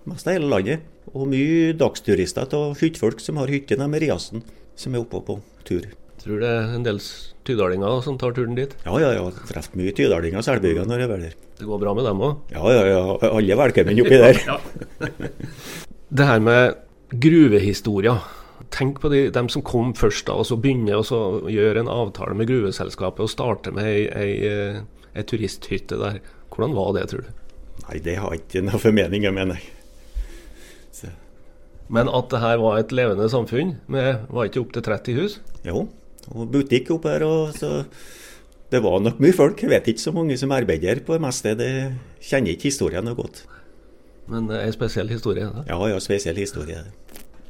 mest 0.07 0.27
av 0.27 0.38
hele 0.38 0.51
landet. 0.51 0.86
Og 1.15 1.25
mye 1.31 1.72
dagsturister 1.79 2.51
av 2.53 2.77
hyttefolk 2.81 3.24
som 3.24 3.39
har 3.41 3.50
hytte 3.50 3.79
med 3.79 4.03
Riasen, 4.03 4.43
som 4.77 4.93
er 4.93 5.01
oppe 5.01 5.24
på 5.25 5.39
tur. 5.67 5.88
Tror 6.22 6.41
det 6.43 6.50
er 6.51 6.74
en 6.75 6.86
del 6.86 7.00
tydalinger 7.48 8.01
som 8.05 8.17
tar 8.19 8.36
turen 8.36 8.57
dit? 8.57 8.74
Ja, 8.86 8.98
ja, 9.01 9.13
ja. 9.15 9.27
Treffer 9.50 9.79
mye 9.79 9.93
tydalinger 9.96 10.41
og 10.41 10.48
selbygger 10.48 10.88
når 10.89 11.03
jeg 11.03 11.10
er 11.10 11.22
der. 11.24 11.38
Det 11.57 11.65
går 11.65 11.81
bra 11.81 11.93
med 11.98 12.05
dem 12.05 12.24
òg? 12.27 12.41
Ja, 12.53 12.63
ja, 12.75 12.84
ja. 12.91 13.03
Alle 13.31 13.55
er 13.55 13.62
velkommen 13.63 14.01
oppi 14.03 14.19
der. 14.22 14.41
det 16.19 16.27
her 16.27 16.43
med 16.43 16.75
gruvehistorier. 17.24 18.37
Tenk 18.74 19.00
på 19.02 19.10
de, 19.14 19.28
dem 19.32 19.48
som 19.50 19.64
kom 19.66 19.94
først, 19.96 20.26
da, 20.28 20.36
og 20.36 20.48
så 20.50 20.58
begynner 20.60 21.00
å 21.00 21.50
gjøre 21.52 21.84
en 21.84 21.92
avtale 21.92 22.36
med 22.38 22.50
gruveselskapet 22.50 23.24
og 23.24 23.32
starte 23.32 23.72
med 23.76 23.88
ei, 23.88 24.04
ei, 24.12 24.32
ei, 24.50 25.08
ei 25.16 25.26
turisthytte 25.28 26.00
der. 26.02 26.20
Hvordan 26.52 26.76
var 26.76 26.94
det, 26.98 27.08
tror 27.12 27.24
du? 27.24 27.34
Nei, 27.88 28.00
det 28.04 28.18
har 28.20 28.36
ikke 28.36 28.66
noe 28.66 28.82
formening, 28.82 29.24
jeg 29.28 29.36
mener. 29.38 29.62
Men 31.94 32.10
at 32.12 32.32
det 32.32 32.42
her 32.44 32.60
var 32.60 32.80
et 32.82 32.94
levende 32.96 33.30
samfunn, 33.32 33.78
med 33.92 34.28
var 34.34 34.50
ikke 34.50 34.64
opptil 34.66 34.84
30 34.84 35.20
hus? 35.22 35.38
Jo, 35.68 35.86
og 36.34 36.50
butikk 36.52 36.92
oppe 36.98 37.14
her. 37.14 37.24
og 37.24 37.56
så 37.56 37.86
Det 38.72 38.82
var 38.84 39.00
nok 39.00 39.22
mye 39.24 39.36
folk. 39.36 39.62
Jeg 39.64 39.72
vet 39.72 39.88
ikke 39.88 40.04
så 40.04 40.12
mange 40.12 40.38
som 40.38 40.52
arbeider 40.52 41.00
på 41.08 41.16
det 41.16 41.24
meste. 41.24 41.56
Det 41.56 41.70
kjenner 42.20 42.52
ikke 42.52 42.68
historien 42.68 43.08
noe 43.08 43.16
godt. 43.16 43.46
Men 44.28 44.50
det 44.50 44.60
er 44.60 44.68
en 44.68 44.76
spesiell 44.76 45.08
historie? 45.08 45.48
Da. 45.48 45.64
Ja, 45.70 45.80
ja, 45.88 46.00
spesiell 46.04 46.36
historie. 46.36 46.84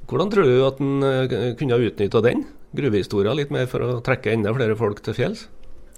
Hvordan 0.07 0.31
tror 0.31 0.47
du 0.47 0.61
at 0.63 0.79
en 0.79 1.03
eh, 1.03 1.53
kunne 1.59 1.75
ha 1.75 1.83
utnytta 1.83 2.21
den 2.23 2.45
gruvehistorien 2.77 3.35
litt 3.35 3.51
mer 3.51 3.67
for 3.67 3.83
å 3.83 3.99
trekke 4.03 4.31
enda 4.31 4.53
flere 4.55 4.77
folk 4.79 5.01
til 5.03 5.17
fjells? 5.17 5.47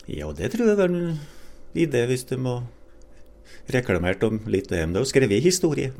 Ja, 0.09 0.31
det 0.33 0.49
tror 0.55 0.71
jeg 0.71 0.79
er 0.79 0.89
en 0.89 1.19
idé, 1.77 2.05
hvis 2.09 2.25
de 2.31 2.39
må 2.41 2.55
reklamert 3.69 4.23
om 4.25 4.39
litt 4.49 4.71
det 4.71 4.81
og 4.97 5.05
skrevet 5.05 5.45
historie. 5.45 5.93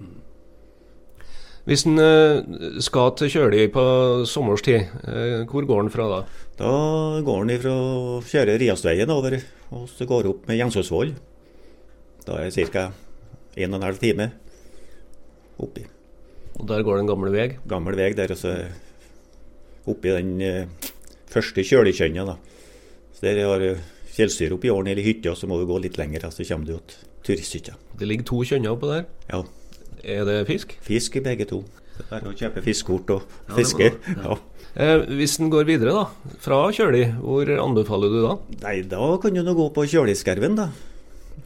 Hvis 1.69 1.85
en 1.85 2.01
uh, 2.01 2.79
skal 2.81 3.11
til 3.19 3.29
Kjøli 3.29 3.67
på 3.69 3.83
sommerstid, 4.25 4.89
uh, 5.05 5.45
hvor 5.51 5.67
går 5.69 5.83
en 5.83 5.93
fra 5.93 6.07
da? 6.09 6.19
Da 6.57 6.71
går 7.25 7.43
en 7.43 7.61
fra 7.61 7.75
å 7.75 8.17
kjøre 8.25 8.57
Riasveien 8.57 9.13
over, 9.13 9.37
og 9.75 9.85
så 9.91 10.09
går 10.09 10.31
opp 10.31 10.49
med 10.49 10.57
Jensåsvoll. 10.63 11.13
Da 12.25 12.41
er 12.41 12.49
det 12.49 12.69
ca. 12.73 12.89
1 13.59 13.77
12 13.77 14.01
time 14.01 14.31
oppi. 15.61 15.85
Og 16.59 16.67
der 16.67 16.83
går 16.83 16.99
den 16.99 17.09
gamle 17.09 17.31
veg? 17.33 17.57
Gammel 17.69 17.97
veg 17.99 18.17
der, 18.19 18.33
altså. 18.35 18.53
så 18.53 19.89
oppi 19.89 20.11
den 20.11 20.35
uh, 20.43 20.91
første 21.31 21.63
kjølekjønna, 21.65 22.27
da. 22.27 22.35
Så 23.15 23.25
Der 23.25 23.41
har 23.47 23.63
du 23.63 23.71
fjellstyret 24.13 24.55
oppi 24.57 24.71
åren 24.71 24.91
eller 24.91 25.05
hytta, 25.05 25.33
så 25.35 25.47
må 25.47 25.59
du 25.59 25.65
gå 25.69 25.79
litt 25.81 25.97
lenger, 25.99 26.29
så 26.31 26.43
kommer 26.43 26.67
du 26.67 26.75
til 26.77 27.07
turisthytta. 27.25 27.77
Det 27.99 28.07
ligger 28.07 28.27
to 28.27 28.43
kjønner 28.51 28.75
oppå 28.75 28.91
der? 28.91 29.07
Ja. 29.31 29.43
Er 30.03 30.27
det 30.27 30.41
fisk? 30.47 30.75
Fisk 30.83 31.17
i 31.19 31.23
begge 31.23 31.47
to. 31.49 31.63
Bare 32.09 32.31
å 32.31 32.35
kjøpe 32.37 32.63
fiskekort 32.63 33.11
og 33.17 33.55
fiske. 33.57 33.91
Ja, 34.15 34.37
Eh, 34.77 35.01
hvis 35.17 35.39
en 35.41 35.49
går 35.49 35.65
videre, 35.65 35.91
da, 35.95 36.35
fra 36.39 36.59
Kjøli, 36.75 37.01
hvor 37.19 37.49
anbefaler 37.49 38.11
du 38.13 38.19
da? 38.21 38.35
Nei, 38.67 38.75
da 38.85 39.07
kan 39.21 39.33
du 39.33 39.41
nå 39.41 39.55
gå 39.57 39.65
på 39.73 39.85
Kjøliskerven, 39.89 40.59
da. 40.59 40.69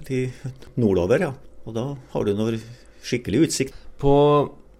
Til 0.03 0.33
nordover, 0.75 1.23
ja. 1.23 1.31
Og 1.63 1.77
da 1.77 1.85
har 2.11 2.27
du 2.27 2.33
noe 2.35 2.59
skikkelig 3.03 3.45
utsikt. 3.47 3.79
På 4.01 4.13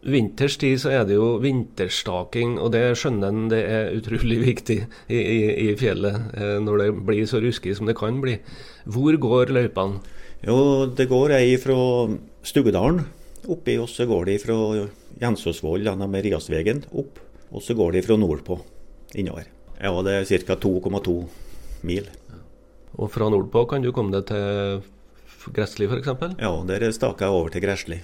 vinterstid 0.04 0.82
så 0.84 0.92
er 0.94 1.08
det 1.08 1.16
jo 1.18 1.38
vinterstaking, 1.44 2.58
og 2.62 2.74
det 2.76 2.84
skjønner 3.00 3.32
en 3.32 3.50
det 3.52 3.62
er 3.70 3.96
utrolig 3.98 4.40
viktig 4.44 4.80
i, 5.08 5.20
i, 5.20 5.40
i 5.68 5.68
fjellet 5.80 6.36
eh, 6.38 6.58
når 6.64 6.84
det 6.84 6.90
blir 7.08 7.28
så 7.30 7.42
ruskig 7.44 7.76
som 7.78 7.90
det 7.90 7.98
kan 8.00 8.22
bli. 8.24 8.38
Hvor 8.86 9.18
går 9.22 9.54
løypene? 9.56 10.02
Jo, 10.44 10.86
det 10.92 11.08
går 11.08 11.38
ei 11.38 11.56
fra 11.62 11.78
Stugedalen 12.44 13.06
oppi, 13.48 13.78
og 13.80 13.88
så 13.92 14.08
går 14.08 14.28
det 14.28 14.42
fra 14.44 14.58
Jensåsvoll 15.22 15.86
gjennom 15.88 16.16
Riasvegen 16.26 16.84
opp. 16.92 17.22
Og 17.54 17.62
så 17.64 17.76
går 17.78 17.96
det 17.96 18.06
fra 18.08 18.18
nordpå 18.18 18.58
innover. 19.20 19.48
Ja, 19.78 19.94
det 20.04 20.16
er 20.16 20.44
ca. 20.48 20.58
2,2 20.58 21.16
mil. 21.88 22.10
Og 22.98 23.12
fra 23.14 23.30
nordpå 23.30 23.66
kan 23.70 23.84
du 23.84 23.92
komme 23.94 24.14
deg 24.16 24.28
til 24.32 24.84
Gressli 25.54 25.88
f.eks.? 25.90 26.36
Ja, 26.40 26.52
der 26.68 26.92
staker 26.96 27.28
jeg 27.28 27.40
over 27.40 27.54
til 27.54 27.64
Gressli. 27.64 28.00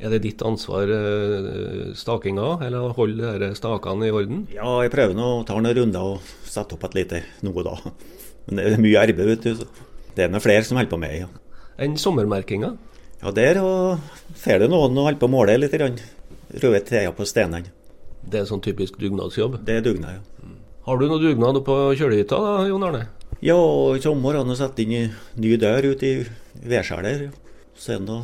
Er 0.00 0.14
det 0.14 0.22
ditt 0.24 0.40
ansvar 0.46 0.88
eh, 0.88 1.90
stakinga, 1.98 2.54
eller 2.64 2.94
holde 2.96 3.50
stakene 3.58 4.08
i 4.08 4.14
orden? 4.14 4.46
Ja, 4.54 4.78
jeg 4.80 4.92
prøver 4.94 5.16
nå 5.16 5.26
å 5.40 5.42
ta 5.44 5.58
noen 5.58 5.76
runder 5.76 6.14
og 6.14 6.30
sette 6.48 6.76
opp 6.76 6.86
et 6.88 6.96
lite 7.02 7.20
noe 7.44 7.64
da. 7.66 7.76
Men 8.46 8.56
det 8.56 8.64
er 8.70 8.80
mye 8.80 9.02
arbeid, 9.02 9.28
vet 9.34 9.44
du. 9.44 9.60
så 9.60 10.14
Det 10.16 10.24
er 10.24 10.32
noen 10.32 10.44
flere 10.44 10.64
som 10.64 10.80
holder 10.80 10.94
på 10.94 11.00
med, 11.02 11.18
ja. 11.20 11.28
Enn 11.80 11.98
sommermerkinga? 12.00 12.72
Ja, 13.20 13.34
der 13.36 13.60
får 14.40 14.64
det 14.64 14.70
noen 14.72 14.96
å 14.96 15.04
holde 15.10 15.20
på 15.20 15.28
å 15.28 15.34
måle 15.36 15.58
litt. 15.60 15.76
Røde 15.76 16.80
T-er 16.88 17.12
på 17.12 17.28
stenene. 17.28 17.68
Det 18.24 18.40
er 18.40 18.48
sånn 18.48 18.64
typisk 18.64 18.96
dugnadsjobb. 19.00 19.60
Det 19.68 19.78
er 19.78 19.84
dugnad, 19.84 20.18
ja. 20.18 20.54
Har 20.88 20.96
du 20.96 21.06
noe 21.10 21.20
dugnad 21.20 21.60
på 21.64 21.74
kjølehytta 22.00 22.40
da, 22.40 22.52
Jon 22.72 22.84
Arne? 22.88 23.04
Ja, 23.44 23.56
i 23.92 24.00
sommer 24.00 24.36
har 24.36 24.48
jeg 24.48 24.58
satt 24.58 24.80
inn 24.80 25.12
ny 25.36 25.54
dør 25.60 25.92
ute 25.92 26.08
i 26.08 26.24
vedskjæler. 26.72 27.28
Så 27.76 27.94
er 27.94 28.02
det 28.08 28.16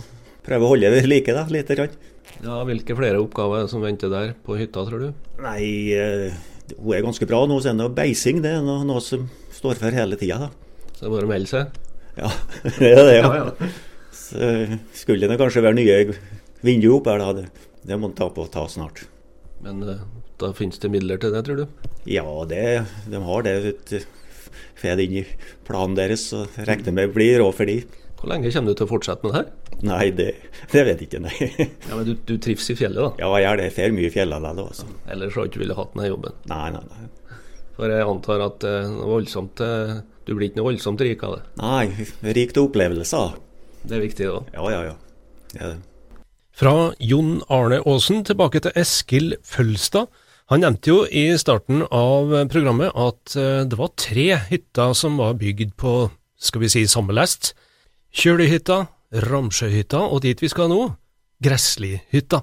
prøve 0.47 0.67
å 0.67 0.73
holde 0.75 0.93
ved 0.95 1.09
like, 1.11 1.35
da, 1.35 1.47
lite 1.53 1.77
grann. 1.79 1.97
Ja, 2.45 2.61
Hvilke 2.69 2.97
flere 2.99 3.23
oppgaver 3.23 3.65
er 3.65 3.71
som 3.71 3.85
venter 3.85 4.13
der 4.13 4.35
på 4.47 4.59
hytta, 4.59 4.85
tror 4.89 5.07
du? 5.07 5.27
Nei, 5.43 5.63
eh, 5.97 6.37
hun 6.77 6.95
er 6.95 7.05
ganske 7.07 7.29
bra 7.29 7.43
nå. 7.49 7.59
Så 7.63 7.73
er 7.73 7.79
det 7.81 7.91
beising. 7.97 8.43
Det 8.45 8.57
er 8.59 8.65
noe, 8.65 8.85
noe 8.87 9.03
som 9.05 9.29
står 9.57 9.81
for 9.81 9.97
hele 9.97 10.19
tida, 10.21 10.47
da. 10.47 10.93
Så 10.93 11.05
det 11.05 11.09
er 11.11 11.15
bare 11.17 11.29
å 11.29 11.33
melde 11.33 11.51
seg? 11.53 11.81
Ja, 12.17 12.33
det 12.81 12.93
er 12.93 13.03
det, 13.09 13.17
ja. 13.21 13.71
Så 14.17 14.51
skulle 14.97 15.29
det 15.31 15.39
kanskje 15.41 15.65
være 15.65 15.79
nye 15.79 15.99
vinduer 16.67 16.99
opp 16.99 17.11
her, 17.13 17.23
da. 17.23 17.33
Det, 17.41 17.67
det 17.87 17.99
må 18.01 18.11
en 18.11 18.19
ta 18.19 18.29
på 18.33 18.47
ta 18.53 18.67
snart. 18.71 19.07
Men 19.65 19.83
eh, 19.87 20.05
da 20.41 20.53
finnes 20.57 20.81
det 20.83 20.93
midler 20.93 21.21
til 21.23 21.33
det, 21.35 21.45
tror 21.47 21.63
du? 21.63 21.91
Ja, 22.11 22.27
det, 22.49 22.65
de 23.11 23.23
har 23.29 23.47
det. 23.47 23.57
Fed. 24.77 24.99
Det 25.01 25.07
inn 25.07 25.21
i 25.23 25.29
planen 25.67 25.97
deres, 25.97 26.29
så 26.31 26.45
regner 26.69 26.95
med 26.95 27.15
blir 27.15 27.41
råd 27.41 27.57
for 27.57 27.69
de. 27.69 27.81
Hvor 28.17 28.31
lenge 28.33 28.51
kommer 28.55 28.73
du 28.73 28.79
til 28.79 28.87
å 28.87 28.91
fortsette 28.91 29.27
med 29.27 29.35
det 29.35 29.41
her? 29.43 29.81
Nei, 29.87 30.05
det, 30.17 30.27
det 30.73 30.83
vet 30.89 31.03
jeg 31.03 31.09
ikke, 31.11 31.21
nei. 31.27 31.35
Ja, 31.89 31.93
Men 31.99 32.07
du, 32.09 32.15
du 32.27 32.35
trives 32.43 32.71
i 32.73 32.77
fjellet, 32.79 32.97
da? 33.03 33.11
Ja, 33.21 33.29
jeg 33.37 33.45
gjør 33.45 33.61
det. 33.61 33.67
Jeg 33.69 33.75
får 33.77 33.97
mye 33.97 34.09
i 34.09 34.15
fjellet 34.15 34.45
likevel. 34.47 34.71
altså. 34.71 34.87
Ellers 35.13 35.37
har 35.37 35.45
du 35.45 35.51
ikke 35.51 35.61
villet 35.63 35.81
hatt 35.81 35.93
denne 35.93 36.09
jobben? 36.09 36.39
Nei, 36.53 36.69
nei, 36.73 36.85
nei. 36.95 37.41
For 37.77 37.93
jeg 37.93 38.07
antar 38.09 38.45
at 38.47 38.65
er 38.65 38.87
voldsomt 39.05 39.61
eh, 39.61 39.99
Du 40.25 40.33
blir 40.33 40.49
ikke 40.49 40.63
noe 40.63 40.71
voldsomt 40.71 41.03
rik 41.05 41.25
av 41.29 41.35
det? 41.37 41.43
Nei, 41.61 42.07
rik 42.39 42.55
til 42.57 42.71
opplevelser. 42.71 43.37
Det 43.85 43.99
er 43.99 44.03
viktig, 44.07 44.31
da. 44.33 44.41
Ja, 44.57 44.71
ja, 44.73 44.81
ja. 44.89 44.97
Det 45.53 45.61
er 45.61 45.75
det. 45.75 45.83
Fra 46.57 46.73
Jon 47.05 47.43
Arne 47.53 47.83
Aasen 47.85 48.23
tilbake 48.25 48.63
til 48.65 48.73
Eskil 48.81 49.35
Følstad. 49.45 50.09
Han 50.49 50.63
nevnte 50.65 50.89
jo 50.89 51.03
i 51.11 51.27
starten 51.37 51.83
av 51.93 52.33
programmet 52.49 52.97
at 52.97 53.37
eh, 53.37 53.61
det 53.69 53.77
var 53.77 53.93
tre 54.01 54.27
hytter 54.49 54.97
som 54.97 55.21
var 55.21 55.37
bygd 55.37 55.77
på, 55.77 55.99
skal 56.41 56.65
vi 56.65 56.73
si, 56.73 56.87
samme 56.89 57.13
lest. 57.13 57.53
Kjølihytta, 58.15 58.83
Ramsjøhytta 59.27 60.03
og 60.07 60.23
dit 60.25 60.43
vi 60.43 60.51
skal 60.53 60.71
nå, 60.71 60.83
Gresslihytta. 61.43 62.43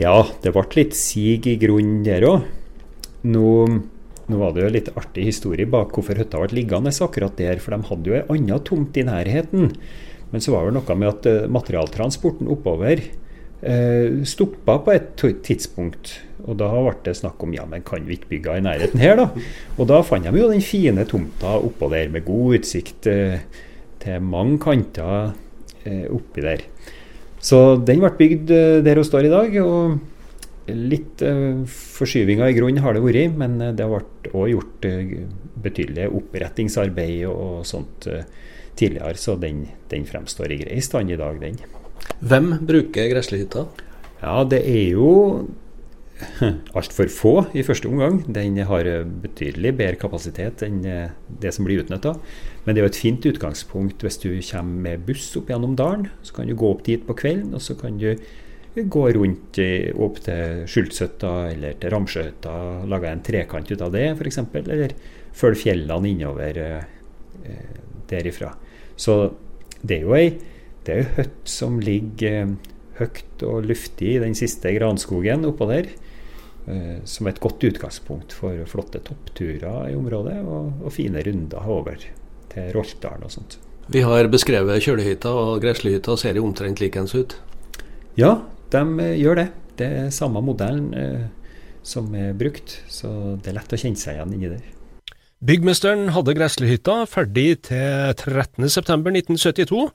Ja, 0.00 0.14
det 0.40 0.52
ble 0.54 0.64
litt 0.78 0.94
sig 0.96 1.40
i 1.50 1.56
grunnen 1.60 2.04
der 2.06 2.24
òg. 2.28 2.46
Nå, 3.28 3.48
nå 4.30 4.38
var 4.40 4.54
det 4.56 4.62
jo 4.64 4.70
litt 4.72 4.92
artig 4.96 5.26
historie 5.28 5.68
bak 5.68 5.92
hvorfor 5.92 6.16
hytta 6.16 6.40
ble 6.40 6.56
liggende 6.56 6.92
akkurat 7.04 7.36
der, 7.36 7.60
for 7.60 7.76
de 7.76 7.88
hadde 7.90 8.08
jo 8.08 8.16
ei 8.16 8.24
anna 8.36 8.60
tomt 8.64 8.96
i 8.96 9.04
nærheten. 9.04 9.74
Men 10.30 10.44
så 10.44 10.54
var 10.54 10.68
det 10.68 10.78
noe 10.78 10.96
med 10.96 11.10
at 11.10 11.28
eh, 11.28 11.48
materialtransporten 11.50 12.48
oppover 12.54 13.02
eh, 13.02 14.20
stoppa 14.24 14.78
på 14.86 14.94
et 14.94 15.24
tidspunkt. 15.44 16.14
Og 16.46 16.56
da 16.60 16.70
ble 16.72 16.94
det 17.04 17.18
snakk 17.18 17.42
om 17.44 17.52
ja, 17.52 17.66
men 17.68 17.84
kan 17.84 18.06
vi 18.06 18.16
ikke 18.16 18.30
bygge 18.36 18.56
i 18.56 18.64
nærheten 18.64 19.02
her, 19.02 19.18
da? 19.20 19.26
Og 19.76 19.90
da 19.90 20.00
fant 20.06 20.24
de 20.24 20.40
jo 20.40 20.48
den 20.48 20.64
fine 20.64 21.04
tomta 21.08 21.58
oppå 21.58 21.90
der 21.92 22.08
med 22.14 22.24
god 22.28 22.60
utsikt 22.60 23.10
eh, 23.10 23.42
til 24.00 24.24
mange 24.24 24.58
kanter 24.62 25.32
eh, 25.84 26.06
oppi 26.10 26.44
der. 26.44 26.64
Så 27.40 27.80
den 27.86 28.02
ble 28.02 28.12
bygd 28.18 28.52
eh, 28.54 28.78
der 28.84 29.00
hun 29.00 29.06
står 29.06 29.28
i 29.28 29.32
dag. 29.32 29.58
og 29.64 30.70
Litt 30.70 31.24
eh, 31.26 31.64
forskyvinger 31.66 32.50
i 32.50 32.56
grunnen 32.56 32.84
har 32.84 32.96
det 32.96 33.04
vært, 33.04 33.36
men 33.40 33.58
det 33.76 33.88
ble 33.90 34.02
òg 34.30 34.52
gjort 34.54 34.88
betydelig 35.60 36.08
opprettingsarbeid 36.20 37.26
og, 37.30 37.60
sånt 37.68 38.08
tidligere, 38.80 39.18
så 39.20 39.34
den, 39.36 39.66
den 39.90 40.06
fremstår 40.08 40.54
i 40.54 40.60
grei 40.62 40.80
stand 40.84 41.12
i 41.12 41.18
dag, 41.20 41.36
den. 41.42 41.58
Hvem 42.24 42.52
bruker 42.64 43.10
Gresslehytta? 43.10 43.66
Ja, 44.20 44.40
det 44.48 44.60
er 44.68 44.94
jo 44.94 45.10
altfor 46.78 47.10
få 47.12 47.32
i 47.56 47.64
første 47.66 47.88
omgang. 47.90 48.20
Den 48.26 48.58
har 48.68 48.88
betydelig 49.22 49.72
bedre 49.78 50.00
kapasitet 50.00 50.64
enn 50.66 50.82
eh, 50.86 51.14
det 51.42 51.52
som 51.56 51.66
blir 51.66 51.82
utnytta. 51.84 52.14
Men 52.64 52.76
det 52.76 52.82
er 52.82 52.86
jo 52.86 52.92
et 52.92 53.00
fint 53.00 53.28
utgangspunkt 53.30 54.04
hvis 54.04 54.20
du 54.22 54.30
kommer 54.50 54.86
med 54.88 55.08
buss 55.08 55.32
opp 55.40 55.50
gjennom 55.52 55.74
dalen. 55.78 56.08
Så 56.26 56.36
kan 56.36 56.50
du 56.50 56.56
gå 56.58 56.70
opp 56.70 56.84
dit 56.86 57.04
på 57.06 57.16
kvelden, 57.18 57.54
og 57.56 57.64
så 57.64 57.76
kan 57.78 57.98
du 58.00 58.12
gå 58.74 59.04
rundt 59.16 59.58
eh, 59.62 59.90
opp 59.98 60.20
til 60.24 60.64
Skjultsøtta 60.70 61.34
eller 61.50 61.80
til 61.80 61.94
Ramsjøhytta, 61.94 62.54
lage 62.90 63.10
en 63.10 63.24
trekant 63.26 63.72
ut 63.72 63.82
av 63.86 63.94
det 63.96 64.06
f.eks., 64.14 64.42
eller 64.60 64.94
følge 65.36 65.64
fjellene 65.64 66.12
innover 66.14 66.62
eh, 66.66 67.66
derifra. 68.10 68.54
Så 69.00 69.22
det 69.80 70.00
er 70.00 70.06
jo 70.06 70.16
ei 70.18 70.30
det 70.86 70.94
er 70.94 71.02
jo 71.04 71.24
som 71.48 71.80
ligger 71.82 72.36
eh, 72.44 72.54
høyt 73.00 73.42
og 73.48 73.66
luftig 73.68 74.14
i 74.16 74.22
den 74.22 74.36
siste 74.36 74.72
granskogen 74.76 75.46
oppå 75.48 75.68
der. 75.70 75.90
Eh, 76.66 77.00
Som 77.04 77.30
et 77.30 77.40
godt 77.40 77.64
utgangspunkt 77.64 78.32
for 78.36 78.56
flotte 78.66 79.00
toppturer 79.06 79.90
i 79.90 79.96
området, 79.96 80.38
og, 80.44 80.84
og 80.84 80.92
fine 80.92 81.22
runder 81.26 81.66
over 81.66 81.96
til 82.50 82.72
Roltdalen 82.74 83.26
og 83.26 83.32
sånt. 83.32 83.58
Vi 83.90 84.04
har 84.06 84.28
beskrevet 84.30 84.82
Kjølehytta, 84.84 85.30
og 85.34 85.62
gresslehytta 85.64 86.14
ser 86.20 86.38
jo 86.38 86.44
omtrent 86.46 86.82
likens 86.82 87.14
ut. 87.16 87.34
Ja, 88.18 88.36
de 88.70 88.82
eh, 89.02 89.16
gjør 89.18 89.42
det. 89.42 89.48
Det 89.80 89.88
er 90.02 90.12
samme 90.14 90.42
modellen 90.44 90.92
eh, 90.94 91.24
som 91.82 92.12
er 92.14 92.36
brukt, 92.36 92.76
så 92.92 93.38
det 93.40 93.50
er 93.50 93.56
lett 93.56 93.72
å 93.72 93.80
kjenne 93.80 93.98
seg 93.98 94.18
igjen 94.18 94.36
inni 94.36 94.52
der. 94.52 94.68
Byggmesteren 95.40 96.10
hadde 96.12 96.34
gresslehytta 96.36 96.98
ferdig 97.08 97.62
til 97.70 98.12
13.9.1972, 98.12 99.86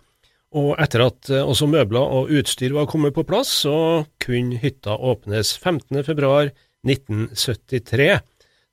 og 0.55 0.75
etter 0.81 1.01
at 1.07 1.29
eh, 1.33 1.43
også 1.43 1.65
møbler 1.71 2.05
og 2.19 2.29
utstyr 2.33 2.73
var 2.75 2.91
kommet 2.91 3.13
på 3.15 3.27
plass, 3.27 3.49
så 3.65 3.77
kunne 4.21 4.59
hytta 4.61 4.91
åpnes 4.95 5.59
15.2.1973, 5.59 8.19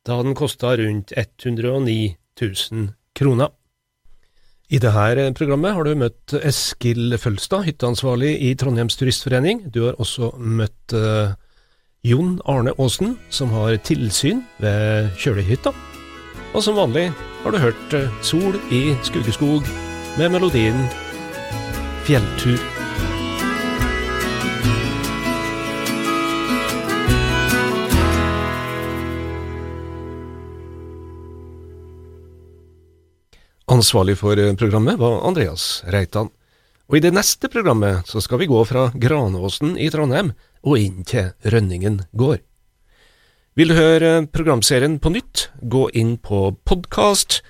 da 0.07 0.23
den 0.23 0.35
kosta 0.39 0.69
rundt 0.79 1.13
109 1.17 2.17
000 2.41 2.89
kroner. 3.17 3.49
I 4.73 4.81
dette 4.81 5.27
programmet 5.37 5.75
har 5.77 5.85
du 5.85 5.93
møtt 6.01 6.33
Eskil 6.41 7.13
Følstad, 7.21 7.67
hytteansvarlig 7.67 8.31
i 8.41 8.55
Trondheims 8.57 8.97
Turistforening. 8.97 9.69
Du 9.69 9.85
har 9.85 10.01
også 10.01 10.33
møtt 10.41 10.95
uh, 10.97 11.37
Jon 12.09 12.41
Arne 12.49 12.73
Aasen, 12.81 13.19
som 13.29 13.53
har 13.53 13.77
tilsyn 13.85 14.41
ved 14.65 15.13
kjølehytta. 15.21 15.77
Og 16.57 16.65
som 16.65 16.81
vanlig 16.81 17.13
har 17.45 17.53
du 17.53 17.61
hørt 17.61 17.97
eh, 17.97 18.09
Sol 18.25 18.57
i 18.73 18.97
Skuggeskog 19.05 19.61
med 20.17 20.33
melodien 20.33 20.89
Fjelltur. 22.03 22.59
Ansvarlig 33.67 34.19
for 34.19 34.39
eh, 34.39 34.55
programmet 34.55 34.99
var 34.99 35.23
Andreas 35.27 35.85
Reitan. 35.87 36.33
Og 36.91 36.99
i 36.99 37.05
det 37.05 37.15
neste 37.15 37.47
programmet 37.49 38.03
så 38.11 38.21
skal 38.21 38.43
vi 38.43 38.51
gå 38.51 38.65
fra 38.67 38.89
Granåsen 38.99 39.77
i 39.79 39.87
Trondheim 39.95 40.35
og 40.67 40.83
inn 40.83 41.07
til 41.07 41.31
Rønningen 41.47 42.03
gård. 42.19 42.43
Vil 43.55 43.71
du 43.71 43.79
høre 43.79 44.27
programserien 44.27 44.99
på 44.99 45.15
nytt, 45.15 45.53
gå 45.63 45.87
inn 45.95 46.17
på 46.19 46.51
podkast, 46.67 47.45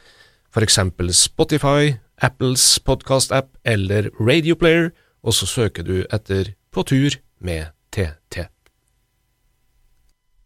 eksempel 0.61 1.09
Spotify, 1.17 1.97
Apples 2.23 2.79
podkast-app 2.87 3.57
eller 3.67 4.07
Radioplayer, 4.21 4.93
og 5.27 5.35
så 5.35 5.47
søker 5.47 5.83
du 5.83 6.05
etter 6.07 6.53
På 6.71 6.85
tur 6.87 7.17
med 7.43 7.75
TT. 7.91 8.47